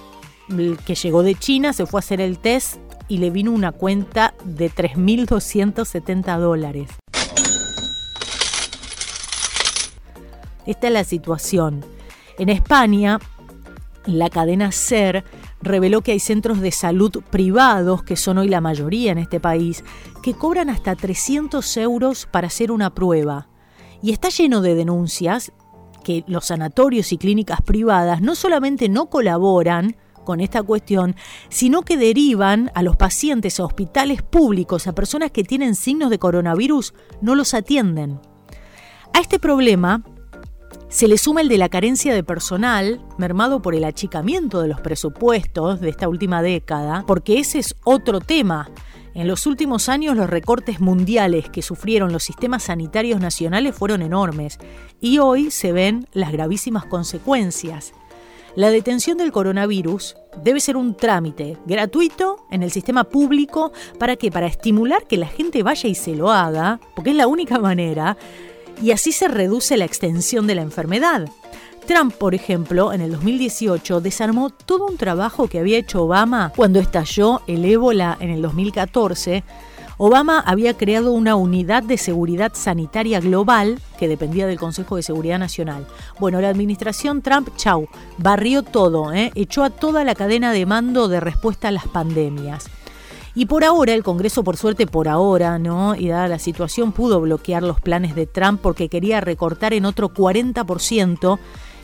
que 0.86 0.94
llegó 0.94 1.24
de 1.24 1.34
China 1.34 1.72
se 1.72 1.86
fue 1.86 1.98
a 1.98 2.02
hacer 2.02 2.20
el 2.20 2.38
test 2.38 2.76
y 3.08 3.18
le 3.18 3.30
vino 3.30 3.50
una 3.50 3.72
cuenta 3.72 4.34
de 4.44 4.70
3.270 4.70 6.38
dólares. 6.38 6.88
Esta 10.66 10.86
es 10.86 10.92
la 10.92 11.04
situación. 11.04 11.84
En 12.38 12.48
España, 12.48 13.18
la 14.06 14.28
cadena 14.28 14.72
SER 14.72 15.24
reveló 15.62 16.02
que 16.02 16.12
hay 16.12 16.20
centros 16.20 16.60
de 16.60 16.70
salud 16.70 17.22
privados, 17.30 18.02
que 18.02 18.16
son 18.16 18.38
hoy 18.38 18.48
la 18.48 18.60
mayoría 18.60 19.12
en 19.12 19.18
este 19.18 19.40
país, 19.40 19.84
que 20.22 20.34
cobran 20.34 20.70
hasta 20.70 20.94
300 20.94 21.76
euros 21.78 22.26
para 22.30 22.48
hacer 22.48 22.70
una 22.70 22.94
prueba. 22.94 23.48
Y 24.02 24.12
está 24.12 24.28
lleno 24.28 24.60
de 24.60 24.74
denuncias 24.74 25.52
que 26.02 26.24
los 26.26 26.46
sanatorios 26.46 27.12
y 27.12 27.18
clínicas 27.18 27.62
privadas 27.62 28.20
no 28.20 28.34
solamente 28.34 28.88
no 28.88 29.06
colaboran 29.06 29.96
con 30.24 30.40
esta 30.40 30.62
cuestión, 30.62 31.16
sino 31.48 31.82
que 31.82 31.96
derivan 31.96 32.70
a 32.74 32.82
los 32.82 32.96
pacientes 32.96 33.60
a 33.60 33.64
hospitales 33.64 34.22
públicos, 34.22 34.86
a 34.86 34.94
personas 34.94 35.30
que 35.30 35.44
tienen 35.44 35.74
signos 35.74 36.10
de 36.10 36.18
coronavirus, 36.18 36.94
no 37.20 37.34
los 37.34 37.54
atienden. 37.54 38.20
A 39.12 39.20
este 39.20 39.38
problema 39.38 40.02
se 40.94 41.08
le 41.08 41.18
suma 41.18 41.40
el 41.40 41.48
de 41.48 41.58
la 41.58 41.68
carencia 41.68 42.14
de 42.14 42.22
personal, 42.22 43.04
mermado 43.18 43.60
por 43.60 43.74
el 43.74 43.82
achicamiento 43.82 44.62
de 44.62 44.68
los 44.68 44.80
presupuestos 44.80 45.80
de 45.80 45.88
esta 45.88 46.08
última 46.08 46.40
década, 46.40 47.02
porque 47.04 47.40
ese 47.40 47.58
es 47.58 47.74
otro 47.82 48.20
tema. 48.20 48.70
En 49.12 49.26
los 49.26 49.44
últimos 49.48 49.88
años 49.88 50.16
los 50.16 50.30
recortes 50.30 50.78
mundiales 50.78 51.50
que 51.50 51.62
sufrieron 51.62 52.12
los 52.12 52.22
sistemas 52.22 52.62
sanitarios 52.62 53.20
nacionales 53.20 53.74
fueron 53.74 54.02
enormes 54.02 54.58
y 55.00 55.18
hoy 55.18 55.50
se 55.50 55.72
ven 55.72 56.06
las 56.12 56.30
gravísimas 56.30 56.84
consecuencias. 56.84 57.92
La 58.54 58.70
detención 58.70 59.18
del 59.18 59.32
coronavirus 59.32 60.14
debe 60.44 60.60
ser 60.60 60.76
un 60.76 60.96
trámite 60.96 61.58
gratuito 61.66 62.46
en 62.52 62.62
el 62.62 62.70
sistema 62.70 63.02
público 63.02 63.72
para 63.98 64.14
que 64.14 64.30
para 64.30 64.46
estimular 64.46 65.08
que 65.08 65.16
la 65.16 65.26
gente 65.26 65.64
vaya 65.64 65.88
y 65.88 65.96
se 65.96 66.14
lo 66.14 66.30
haga, 66.30 66.78
porque 66.94 67.10
es 67.10 67.16
la 67.16 67.26
única 67.26 67.58
manera, 67.58 68.16
y 68.82 68.90
así 68.90 69.12
se 69.12 69.28
reduce 69.28 69.76
la 69.76 69.84
extensión 69.84 70.46
de 70.46 70.54
la 70.54 70.62
enfermedad. 70.62 71.28
Trump, 71.86 72.14
por 72.14 72.34
ejemplo, 72.34 72.92
en 72.92 73.02
el 73.02 73.12
2018 73.12 74.00
desarmó 74.00 74.50
todo 74.50 74.86
un 74.86 74.96
trabajo 74.96 75.48
que 75.48 75.58
había 75.58 75.78
hecho 75.78 76.04
Obama 76.04 76.52
cuando 76.56 76.80
estalló 76.80 77.42
el 77.46 77.64
ébola 77.64 78.16
en 78.20 78.30
el 78.30 78.40
2014. 78.40 79.44
Obama 79.96 80.40
había 80.40 80.76
creado 80.76 81.12
una 81.12 81.36
unidad 81.36 81.82
de 81.82 81.98
seguridad 81.98 82.52
sanitaria 82.54 83.20
global 83.20 83.78
que 83.98 84.08
dependía 84.08 84.46
del 84.46 84.58
Consejo 84.58 84.96
de 84.96 85.02
Seguridad 85.02 85.38
Nacional. 85.38 85.86
Bueno, 86.18 86.40
la 86.40 86.48
administración 86.48 87.22
Trump, 87.22 87.50
chau, 87.56 87.86
barrió 88.18 88.62
todo, 88.62 89.12
¿eh? 89.12 89.30
echó 89.34 89.62
a 89.62 89.70
toda 89.70 90.04
la 90.04 90.14
cadena 90.14 90.52
de 90.52 90.66
mando 90.66 91.08
de 91.08 91.20
respuesta 91.20 91.68
a 91.68 91.72
las 91.72 91.86
pandemias. 91.86 92.66
Y 93.34 93.46
por 93.46 93.64
ahora, 93.64 93.94
el 93.94 94.04
Congreso, 94.04 94.44
por 94.44 94.56
suerte, 94.56 94.86
por 94.86 95.08
ahora, 95.08 95.58
¿no? 95.58 95.96
Y 95.96 96.08
dada 96.08 96.28
la 96.28 96.38
situación, 96.38 96.92
pudo 96.92 97.20
bloquear 97.20 97.64
los 97.64 97.80
planes 97.80 98.14
de 98.14 98.26
Trump 98.26 98.60
porque 98.62 98.88
quería 98.88 99.20
recortar 99.20 99.74
en 99.74 99.86
otro 99.86 100.14
40% 100.14 101.38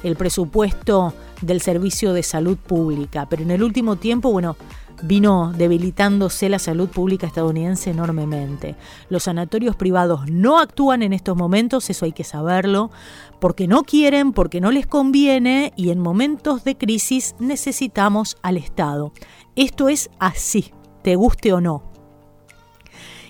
el 0.05 0.17
presupuesto 0.17 1.13
del 1.43 1.61
Servicio 1.61 2.13
de 2.13 2.23
Salud 2.23 2.57
Pública. 2.57 3.27
Pero 3.29 3.43
en 3.43 3.51
el 3.51 3.65
último 3.65 3.97
tiempo, 3.97 4.31
bueno, 4.31 4.57
vino 5.03 5.53
debilitándose 5.57 6.49
la 6.49 6.59
salud 6.59 6.89
pública 6.89 7.27
estadounidense 7.27 7.91
enormemente. 7.91 8.77
Los 9.09 9.25
sanatorios 9.25 9.77
privados 9.77 10.31
no 10.31 10.59
actúan 10.59 11.03
en 11.03 11.13
estos 11.13 11.37
momentos, 11.37 11.91
eso 11.91 12.05
hay 12.05 12.13
que 12.13 12.25
saberlo, 12.25 12.91
porque 13.41 13.67
no 13.67 13.83
quieren, 13.83 14.33
porque 14.33 14.61
no 14.61 14.71
les 14.71 14.87
conviene 14.87 15.73
y 15.77 15.91
en 15.91 16.01
momentos 16.01 16.65
de 16.65 16.77
crisis 16.77 17.35
necesitamos 17.39 18.37
al 18.43 18.57
Estado. 18.57 19.13
Esto 19.57 19.89
es 19.89 20.11
así, 20.19 20.73
te 21.03 21.17
guste 21.17 21.53
o 21.53 21.61
no. 21.61 21.83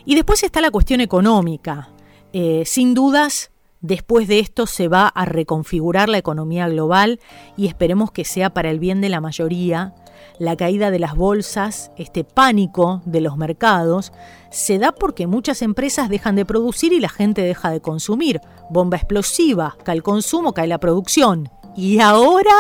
Y 0.05 0.15
después 0.15 0.43
está 0.43 0.61
la 0.61 0.71
cuestión 0.71 1.01
económica. 1.01 1.91
Eh, 2.33 2.65
sin 2.67 2.95
dudas, 2.95 3.51
Después 3.83 4.29
de 4.29 4.41
esto 4.41 4.67
se 4.67 4.89
va 4.89 5.09
a 5.09 5.25
reconfigurar 5.25 6.11
la 6.11 6.19
economía 6.19 6.69
global 6.69 7.19
y 7.57 7.67
esperemos 7.67 8.11
que 8.11 8.27
sea 8.27 8.51
para 8.51 8.71
el 8.71 8.79
bien 8.79 9.01
de 9.01 9.09
la 9.09 9.23
mayoría 9.23 9.95
la 10.41 10.57
caída 10.57 10.91
de 10.91 10.99
las 10.99 11.15
bolsas, 11.15 11.93
este 11.99 12.25
pánico 12.25 13.03
de 13.05 13.21
los 13.21 13.37
mercados, 13.37 14.13
se 14.51 14.79
da 14.79 14.91
porque 14.91 15.27
muchas 15.27 15.61
empresas 15.61 16.09
dejan 16.09 16.35
de 16.35 16.47
producir 16.47 16.95
y 16.95 17.01
la 17.01 17.11
gente 17.11 17.43
deja 17.43 17.71
de 17.71 17.83
consumir. 17.83 18.41
Bomba 18.71 18.97
explosiva, 18.97 19.77
cae 19.85 19.97
el 19.97 20.03
consumo, 20.03 20.55
cae 20.55 20.67
la 20.67 20.79
producción. 20.79 21.51
Y 21.77 22.01
ahora 22.01 22.55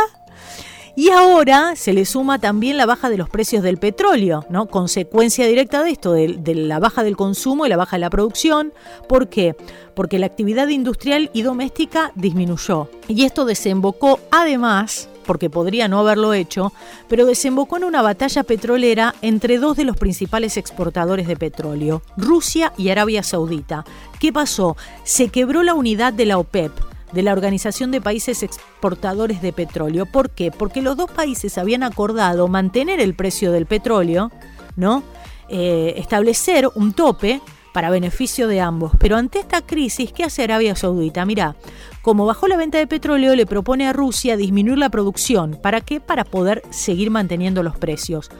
y 0.96 1.10
ahora 1.10 1.76
se 1.76 1.92
le 1.92 2.04
suma 2.04 2.38
también 2.38 2.76
la 2.76 2.86
baja 2.86 3.08
de 3.10 3.16
los 3.16 3.28
precios 3.28 3.62
del 3.62 3.78
petróleo, 3.78 4.44
¿no? 4.50 4.66
Consecuencia 4.66 5.46
directa 5.46 5.82
de 5.82 5.90
esto, 5.90 6.12
de, 6.12 6.36
de, 6.38 6.54
la 6.54 6.78
baja 6.78 7.02
del 7.02 7.16
consumo 7.16 7.66
y 7.66 7.68
la 7.68 7.76
baja 7.76 7.96
de 7.96 8.00
la 8.00 8.10
producción. 8.10 8.72
¿Por 9.08 9.28
qué? 9.28 9.56
Porque 9.94 10.18
la 10.18 10.26
actividad 10.26 10.68
industrial 10.68 11.30
y 11.32 11.42
doméstica 11.42 12.12
disminuyó. 12.14 12.88
Y 13.08 13.24
esto 13.24 13.44
desembocó 13.44 14.20
además 14.30 15.08
porque 15.30 15.48
podría 15.48 15.86
no 15.86 16.00
haberlo 16.00 16.32
hecho, 16.32 16.72
pero 17.08 17.24
desembocó 17.24 17.76
en 17.76 17.84
una 17.84 18.02
batalla 18.02 18.42
petrolera 18.42 19.14
entre 19.22 19.58
dos 19.58 19.76
de 19.76 19.84
los 19.84 19.96
principales 19.96 20.56
exportadores 20.56 21.28
de 21.28 21.36
petróleo, 21.36 22.02
Rusia 22.16 22.72
y 22.76 22.88
Arabia 22.88 23.22
Saudita. 23.22 23.84
¿Qué 24.18 24.32
pasó? 24.32 24.76
Se 25.04 25.28
quebró 25.28 25.62
la 25.62 25.74
unidad 25.74 26.12
de 26.12 26.26
la 26.26 26.38
OPEP, 26.38 26.72
de 27.12 27.22
la 27.22 27.32
Organización 27.32 27.90
de 27.90 28.00
Países 28.00 28.42
Exportadores 28.42 29.42
de 29.42 29.52
Petróleo. 29.52 30.06
¿Por 30.06 30.30
qué? 30.30 30.50
Porque 30.50 30.82
los 30.82 30.96
dos 30.96 31.10
países 31.10 31.58
habían 31.58 31.82
acordado 31.82 32.48
mantener 32.48 33.00
el 33.00 33.14
precio 33.14 33.52
del 33.52 33.66
petróleo, 33.66 34.30
¿no? 34.76 35.02
Eh, 35.48 35.94
establecer 35.96 36.68
un 36.74 36.92
tope 36.92 37.40
para 37.72 37.90
beneficio 37.90 38.48
de 38.48 38.60
ambos. 38.60 38.92
Pero 38.98 39.16
ante 39.16 39.38
esta 39.38 39.62
crisis, 39.62 40.12
¿qué 40.12 40.24
hace 40.24 40.42
Arabia 40.42 40.76
Saudita? 40.76 41.24
Mira, 41.24 41.56
como 42.02 42.26
bajó 42.26 42.48
la 42.48 42.56
venta 42.56 42.78
de 42.78 42.86
petróleo, 42.86 43.34
le 43.34 43.46
propone 43.46 43.86
a 43.86 43.92
Rusia 43.92 44.36
disminuir 44.36 44.78
la 44.78 44.90
producción. 44.90 45.58
¿Para 45.62 45.80
qué? 45.80 46.00
Para 46.00 46.24
poder 46.24 46.62
seguir 46.70 47.10
manteniendo 47.10 47.62
los 47.62 47.76
precios. 47.76 48.30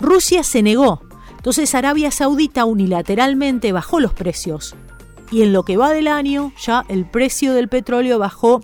Rusia 0.00 0.42
se 0.42 0.62
negó. 0.62 1.02
Entonces 1.36 1.74
Arabia 1.74 2.10
Saudita 2.10 2.64
unilateralmente 2.64 3.72
bajó 3.72 4.00
los 4.00 4.14
precios. 4.14 4.74
Y 5.34 5.42
en 5.42 5.52
lo 5.52 5.64
que 5.64 5.76
va 5.76 5.90
del 5.90 6.06
año, 6.06 6.52
ya 6.64 6.84
el 6.86 7.06
precio 7.06 7.54
del 7.54 7.68
petróleo 7.68 8.20
bajó 8.20 8.60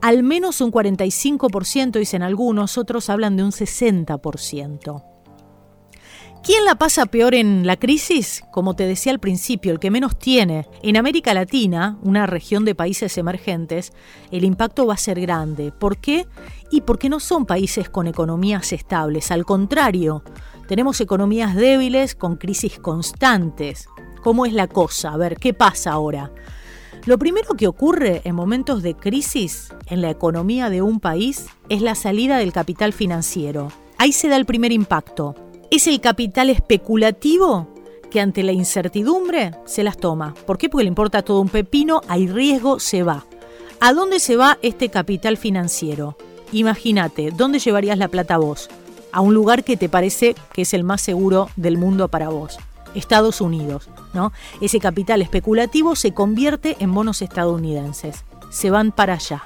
al 0.00 0.22
menos 0.22 0.60
un 0.60 0.70
45%, 0.70 1.98
dicen 1.98 2.22
algunos, 2.22 2.78
otros 2.78 3.10
hablan 3.10 3.36
de 3.36 3.42
un 3.42 3.50
60%. 3.50 5.02
¿Quién 6.44 6.64
la 6.64 6.76
pasa 6.76 7.06
peor 7.06 7.34
en 7.34 7.66
la 7.66 7.76
crisis? 7.76 8.44
Como 8.52 8.76
te 8.76 8.86
decía 8.86 9.10
al 9.10 9.18
principio, 9.18 9.72
el 9.72 9.80
que 9.80 9.90
menos 9.90 10.16
tiene. 10.16 10.68
En 10.84 10.96
América 10.96 11.34
Latina, 11.34 11.98
una 12.02 12.28
región 12.28 12.64
de 12.64 12.76
países 12.76 13.18
emergentes, 13.18 13.92
el 14.30 14.44
impacto 14.44 14.86
va 14.86 14.94
a 14.94 14.98
ser 14.98 15.20
grande. 15.20 15.72
¿Por 15.72 15.98
qué? 15.98 16.28
Y 16.70 16.82
porque 16.82 17.08
no 17.08 17.18
son 17.18 17.44
países 17.44 17.90
con 17.90 18.06
economías 18.06 18.72
estables. 18.72 19.32
Al 19.32 19.44
contrario, 19.44 20.22
tenemos 20.68 21.00
economías 21.00 21.56
débiles 21.56 22.14
con 22.14 22.36
crisis 22.36 22.78
constantes. 22.78 23.88
¿Cómo 24.22 24.46
es 24.46 24.52
la 24.52 24.66
cosa? 24.66 25.12
A 25.12 25.16
ver, 25.16 25.36
¿qué 25.36 25.54
pasa 25.54 25.92
ahora? 25.92 26.30
Lo 27.06 27.18
primero 27.18 27.54
que 27.54 27.66
ocurre 27.66 28.22
en 28.24 28.34
momentos 28.34 28.82
de 28.82 28.94
crisis 28.94 29.72
en 29.86 30.02
la 30.02 30.10
economía 30.10 30.68
de 30.68 30.82
un 30.82 31.00
país 31.00 31.46
es 31.68 31.82
la 31.82 31.94
salida 31.94 32.38
del 32.38 32.52
capital 32.52 32.92
financiero. 32.92 33.72
Ahí 33.96 34.12
se 34.12 34.28
da 34.28 34.36
el 34.36 34.46
primer 34.46 34.72
impacto 34.72 35.34
es 35.70 35.86
el 35.86 36.00
capital 36.00 36.50
especulativo 36.50 37.68
que 38.10 38.20
ante 38.20 38.42
la 38.42 38.52
incertidumbre 38.52 39.52
se 39.66 39.82
las 39.82 39.98
toma. 39.98 40.34
¿Por 40.46 40.56
qué? 40.56 40.68
Porque 40.68 40.84
le 40.84 40.88
importa 40.88 41.22
todo 41.22 41.40
un 41.40 41.50
pepino, 41.50 42.00
hay 42.08 42.26
riesgo, 42.26 42.80
se 42.80 43.02
va. 43.02 43.26
¿A 43.80 43.92
dónde 43.92 44.18
se 44.18 44.36
va 44.36 44.58
este 44.62 44.88
capital 44.88 45.36
financiero? 45.36 46.16
Imagínate, 46.52 47.30
¿dónde 47.30 47.58
llevarías 47.58 47.98
la 47.98 48.08
plata 48.08 48.38
vos? 48.38 48.70
A 49.12 49.20
un 49.20 49.34
lugar 49.34 49.62
que 49.62 49.76
te 49.76 49.90
parece 49.90 50.34
que 50.52 50.62
es 50.62 50.72
el 50.72 50.84
más 50.84 51.02
seguro 51.02 51.50
del 51.56 51.76
mundo 51.76 52.08
para 52.08 52.30
vos. 52.30 52.56
Estados 52.94 53.42
Unidos, 53.42 53.90
¿no? 54.14 54.32
Ese 54.60 54.80
capital 54.80 55.22
especulativo 55.22 55.96
se 55.96 56.12
convierte 56.12 56.76
en 56.80 56.94
bonos 56.94 57.22
estadounidenses. 57.22 58.24
Se 58.50 58.70
van 58.70 58.92
para 58.92 59.14
allá. 59.14 59.44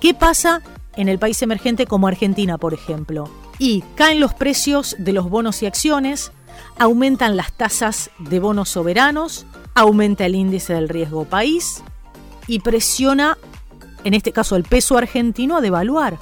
¿Qué 0.00 0.14
pasa 0.14 0.62
en 0.96 1.08
el 1.08 1.18
país 1.18 1.40
emergente 1.42 1.86
como 1.86 2.08
Argentina, 2.08 2.58
por 2.58 2.74
ejemplo? 2.74 3.30
y 3.62 3.84
caen 3.94 4.18
los 4.18 4.34
precios 4.34 4.96
de 4.98 5.12
los 5.12 5.30
bonos 5.30 5.62
y 5.62 5.66
acciones, 5.66 6.32
aumentan 6.78 7.36
las 7.36 7.52
tasas 7.52 8.10
de 8.18 8.40
bonos 8.40 8.70
soberanos, 8.70 9.46
aumenta 9.74 10.26
el 10.26 10.34
índice 10.34 10.74
del 10.74 10.88
riesgo 10.88 11.24
país 11.26 11.80
y 12.48 12.58
presiona, 12.58 13.38
en 14.02 14.14
este 14.14 14.32
caso 14.32 14.56
el 14.56 14.64
peso 14.64 14.98
argentino, 14.98 15.56
a 15.56 15.60
devaluar. 15.60 16.18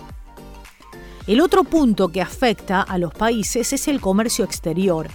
El 1.27 1.41
otro 1.41 1.65
punto 1.65 2.09
que 2.09 2.21
afecta 2.21 2.83
a 2.83 2.99
los 2.99 3.15
países 3.15 3.73
es 3.73 3.89
el 3.89 4.03
comercio 4.03 4.45
exterior. 4.45 5.09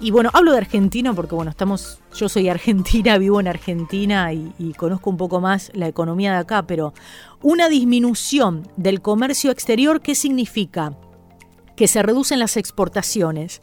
Y 0.00 0.10
bueno, 0.12 0.30
hablo 0.32 0.52
de 0.52 0.58
Argentina 0.58 1.12
porque 1.12 1.34
bueno, 1.34 1.50
estamos, 1.50 2.00
yo 2.14 2.28
soy 2.28 2.48
argentina, 2.48 3.18
vivo 3.18 3.40
en 3.40 3.48
Argentina 3.48 4.32
y, 4.32 4.52
y, 4.58 4.72
conozco 4.74 5.10
un 5.10 5.16
poco 5.16 5.40
más 5.40 5.70
la 5.74 5.88
economía 5.88 6.32
de 6.32 6.38
acá, 6.38 6.66
pero 6.66 6.94
una 7.42 7.68
disminución 7.68 8.68
del 8.76 9.00
comercio 9.00 9.50
exterior, 9.50 10.00
¿qué 10.00 10.14
significa? 10.14 10.96
que 11.78 11.86
se 11.86 12.02
reducen 12.02 12.40
las 12.40 12.56
exportaciones. 12.56 13.60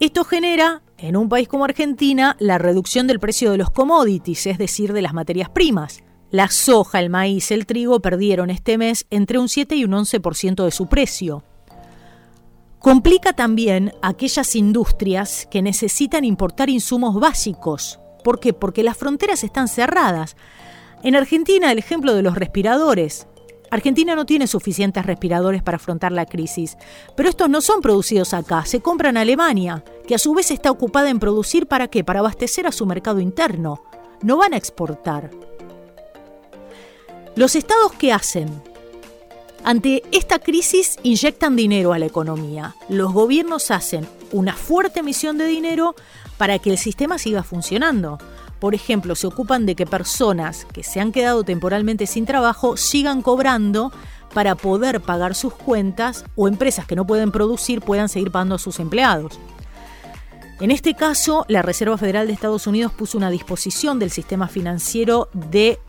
Esto 0.00 0.24
genera, 0.24 0.82
en 0.98 1.16
un 1.16 1.28
país 1.28 1.46
como 1.46 1.64
Argentina, 1.64 2.36
la 2.40 2.58
reducción 2.58 3.06
del 3.06 3.20
precio 3.20 3.52
de 3.52 3.56
los 3.56 3.70
commodities, 3.70 4.48
es 4.48 4.58
decir, 4.58 4.92
de 4.92 5.00
las 5.00 5.14
materias 5.14 5.48
primas. 5.48 6.02
La 6.32 6.48
soja, 6.48 6.98
el 6.98 7.08
maíz, 7.08 7.52
el 7.52 7.64
trigo 7.64 8.00
perdieron 8.00 8.50
este 8.50 8.78
mes 8.78 9.06
entre 9.10 9.38
un 9.38 9.48
7 9.48 9.76
y 9.76 9.84
un 9.84 9.92
11% 9.92 10.64
de 10.64 10.70
su 10.72 10.88
precio. 10.88 11.44
Complica 12.86 13.32
también 13.32 13.92
aquellas 14.00 14.54
industrias 14.54 15.48
que 15.50 15.60
necesitan 15.60 16.24
importar 16.24 16.70
insumos 16.70 17.18
básicos. 17.18 17.98
¿Por 18.22 18.38
qué? 18.38 18.52
Porque 18.52 18.84
las 18.84 18.96
fronteras 18.96 19.42
están 19.42 19.66
cerradas. 19.66 20.36
En 21.02 21.16
Argentina, 21.16 21.72
el 21.72 21.80
ejemplo 21.80 22.14
de 22.14 22.22
los 22.22 22.36
respiradores. 22.36 23.26
Argentina 23.72 24.14
no 24.14 24.24
tiene 24.24 24.46
suficientes 24.46 25.04
respiradores 25.04 25.64
para 25.64 25.78
afrontar 25.78 26.12
la 26.12 26.26
crisis, 26.26 26.76
pero 27.16 27.28
estos 27.28 27.50
no 27.50 27.60
son 27.60 27.80
producidos 27.80 28.32
acá, 28.32 28.64
se 28.64 28.78
compran 28.78 29.16
en 29.16 29.22
Alemania, 29.22 29.82
que 30.06 30.14
a 30.14 30.18
su 30.18 30.32
vez 30.32 30.52
está 30.52 30.70
ocupada 30.70 31.10
en 31.10 31.18
producir 31.18 31.66
para 31.66 31.88
qué? 31.88 32.04
Para 32.04 32.20
abastecer 32.20 32.68
a 32.68 32.72
su 32.72 32.86
mercado 32.86 33.18
interno. 33.18 33.82
No 34.22 34.36
van 34.36 34.54
a 34.54 34.58
exportar. 34.58 35.32
Los 37.34 37.56
estados 37.56 37.90
qué 37.98 38.12
hacen? 38.12 38.75
Ante 39.66 40.04
esta 40.12 40.38
crisis 40.38 40.96
inyectan 41.02 41.56
dinero 41.56 41.92
a 41.92 41.98
la 41.98 42.06
economía. 42.06 42.76
Los 42.88 43.12
gobiernos 43.12 43.72
hacen 43.72 44.06
una 44.30 44.54
fuerte 44.54 45.00
emisión 45.00 45.38
de 45.38 45.46
dinero 45.46 45.96
para 46.38 46.60
que 46.60 46.70
el 46.70 46.78
sistema 46.78 47.18
siga 47.18 47.42
funcionando. 47.42 48.20
Por 48.60 48.76
ejemplo, 48.76 49.16
se 49.16 49.26
ocupan 49.26 49.66
de 49.66 49.74
que 49.74 49.84
personas 49.84 50.66
que 50.66 50.84
se 50.84 51.00
han 51.00 51.10
quedado 51.10 51.42
temporalmente 51.42 52.06
sin 52.06 52.26
trabajo 52.26 52.76
sigan 52.76 53.22
cobrando 53.22 53.90
para 54.32 54.54
poder 54.54 55.00
pagar 55.00 55.34
sus 55.34 55.54
cuentas 55.54 56.24
o 56.36 56.46
empresas 56.46 56.86
que 56.86 56.94
no 56.94 57.04
pueden 57.04 57.32
producir 57.32 57.80
puedan 57.80 58.08
seguir 58.08 58.30
pagando 58.30 58.54
a 58.54 58.60
sus 58.60 58.78
empleados. 58.78 59.40
En 60.60 60.70
este 60.70 60.94
caso, 60.94 61.44
la 61.48 61.62
Reserva 61.62 61.98
Federal 61.98 62.28
de 62.28 62.34
Estados 62.34 62.68
Unidos 62.68 62.92
puso 62.92 63.18
una 63.18 63.30
disposición 63.30 63.98
del 63.98 64.12
sistema 64.12 64.46
financiero 64.46 65.28
de 65.32 65.80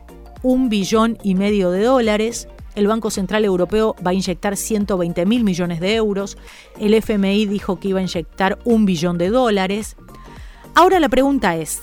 un 0.42 0.68
billón 0.68 1.20
y 1.22 1.36
medio 1.36 1.70
de 1.70 1.84
dólares. 1.84 2.48
El 2.78 2.86
Banco 2.86 3.10
Central 3.10 3.44
Europeo 3.44 3.96
va 4.06 4.12
a 4.12 4.14
inyectar 4.14 4.56
120 4.56 5.26
mil 5.26 5.44
millones 5.44 5.80
de 5.80 5.96
euros. 5.96 6.38
El 6.80 6.94
FMI 6.94 7.48
dijo 7.48 7.80
que 7.80 7.88
iba 7.88 8.00
a 8.00 8.04
inyectar 8.04 8.60
un 8.66 8.86
billón 8.86 9.18
de 9.18 9.30
dólares. 9.30 9.98
Ahora 10.76 11.00
la 11.00 11.10
pregunta 11.10 11.56
es, 11.56 11.82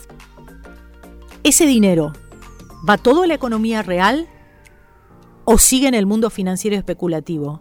¿Ese 1.43 1.67
dinero 1.67 2.13
va 2.89 2.97
todo 2.97 3.25
a 3.25 3.27
la 3.27 3.35
economía 3.35 3.83
real 3.83 4.29
o 5.45 5.59
sigue 5.59 5.89
en 5.89 5.95
el 5.95 6.07
mundo 6.07 6.31
financiero 6.31 6.77
especulativo? 6.77 7.61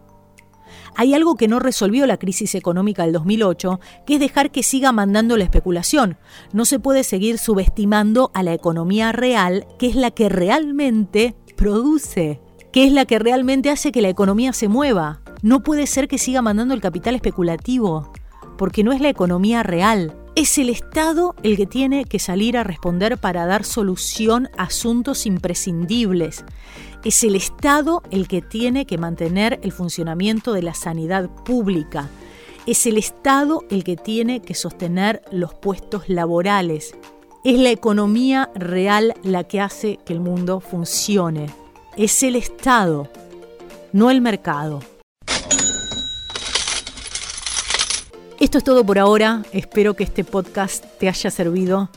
Hay 0.95 1.15
algo 1.15 1.35
que 1.35 1.47
no 1.47 1.59
resolvió 1.59 2.05
la 2.05 2.17
crisis 2.17 2.53
económica 2.53 3.03
del 3.03 3.13
2008, 3.13 3.79
que 4.05 4.13
es 4.13 4.19
dejar 4.19 4.51
que 4.51 4.61
siga 4.61 4.91
mandando 4.91 5.37
la 5.37 5.43
especulación. 5.43 6.17
No 6.53 6.65
se 6.65 6.79
puede 6.79 7.03
seguir 7.03 7.39
subestimando 7.39 8.29
a 8.35 8.43
la 8.43 8.53
economía 8.53 9.11
real, 9.11 9.65
que 9.79 9.87
es 9.87 9.95
la 9.95 10.11
que 10.11 10.29
realmente 10.29 11.35
produce, 11.57 12.39
que 12.73 12.85
es 12.85 12.91
la 12.91 13.05
que 13.05 13.19
realmente 13.19 13.69
hace 13.69 13.93
que 13.93 14.01
la 14.01 14.09
economía 14.09 14.51
se 14.51 14.67
mueva. 14.67 15.21
No 15.41 15.63
puede 15.63 15.87
ser 15.87 16.09
que 16.09 16.17
siga 16.17 16.41
mandando 16.41 16.73
el 16.73 16.81
capital 16.81 17.15
especulativo, 17.15 18.11
porque 18.57 18.83
no 18.83 18.91
es 18.91 18.99
la 18.99 19.09
economía 19.09 19.63
real. 19.63 20.13
Es 20.35 20.57
el 20.57 20.69
Estado 20.69 21.35
el 21.43 21.55
que 21.55 21.67
tiene 21.67 22.03
que 22.03 22.19
salir 22.19 22.57
a 22.57 22.63
responder 22.63 23.17
para 23.17 23.45
dar 23.45 23.63
solución 23.63 24.49
a 24.57 24.63
asuntos 24.63 25.25
imprescindibles 25.25 26.43
es 27.03 27.23
el 27.23 27.35
Estado 27.35 28.01
el 28.11 28.27
que 28.27 28.41
tiene 28.41 28.85
que 28.85 28.97
mantener 28.97 29.59
el 29.63 29.71
funcionamiento 29.71 30.53
de 30.53 30.61
la 30.61 30.73
sanidad 30.73 31.29
pública. 31.43 32.09
Es 32.65 32.85
el 32.85 32.97
Estado 32.97 33.63
el 33.69 33.83
que 33.83 33.97
tiene 33.97 34.41
que 34.41 34.53
sostener 34.53 35.21
los 35.31 35.53
puestos 35.53 36.07
laborales. 36.07 36.95
Es 37.43 37.59
la 37.59 37.71
economía 37.71 38.49
real 38.55 39.13
la 39.21 39.43
que 39.43 39.59
hace 39.59 39.99
que 40.05 40.13
el 40.13 40.21
mundo 40.21 40.61
funcione. 40.61 41.47
Es 41.95 42.23
el 42.23 42.35
Estado, 42.35 43.09
no 43.91 44.09
el 44.09 44.21
mercado. 44.21 44.81
Esto 48.39 48.57
es 48.57 48.63
todo 48.63 48.85
por 48.85 48.99
ahora. 48.99 49.43
Espero 49.53 49.93
que 49.93 50.03
este 50.03 50.23
podcast 50.23 50.85
te 50.99 51.07
haya 51.07 51.31
servido 51.31 51.89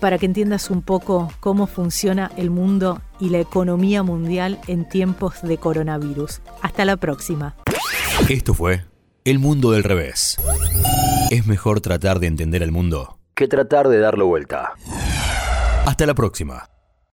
para 0.00 0.18
que 0.18 0.26
entiendas 0.26 0.70
un 0.70 0.82
poco 0.82 1.32
cómo 1.40 1.66
funciona 1.66 2.30
el 2.36 2.50
mundo 2.50 3.02
y 3.20 3.30
la 3.30 3.38
economía 3.40 4.02
mundial 4.02 4.60
en 4.66 4.88
tiempos 4.88 5.42
de 5.42 5.58
coronavirus. 5.58 6.40
Hasta 6.62 6.84
la 6.84 6.96
próxima. 6.96 7.56
Esto 8.28 8.54
fue 8.54 8.84
El 9.24 9.38
Mundo 9.38 9.72
del 9.72 9.84
Revés. 9.84 10.36
Es 11.30 11.46
mejor 11.46 11.80
tratar 11.80 12.20
de 12.20 12.28
entender 12.28 12.62
el 12.62 12.70
mundo 12.72 13.18
que 13.34 13.48
tratar 13.48 13.88
de 13.88 13.98
darlo 13.98 14.26
vuelta. 14.26 14.74
Hasta 15.86 16.06
la 16.06 16.14
próxima. 16.14 16.68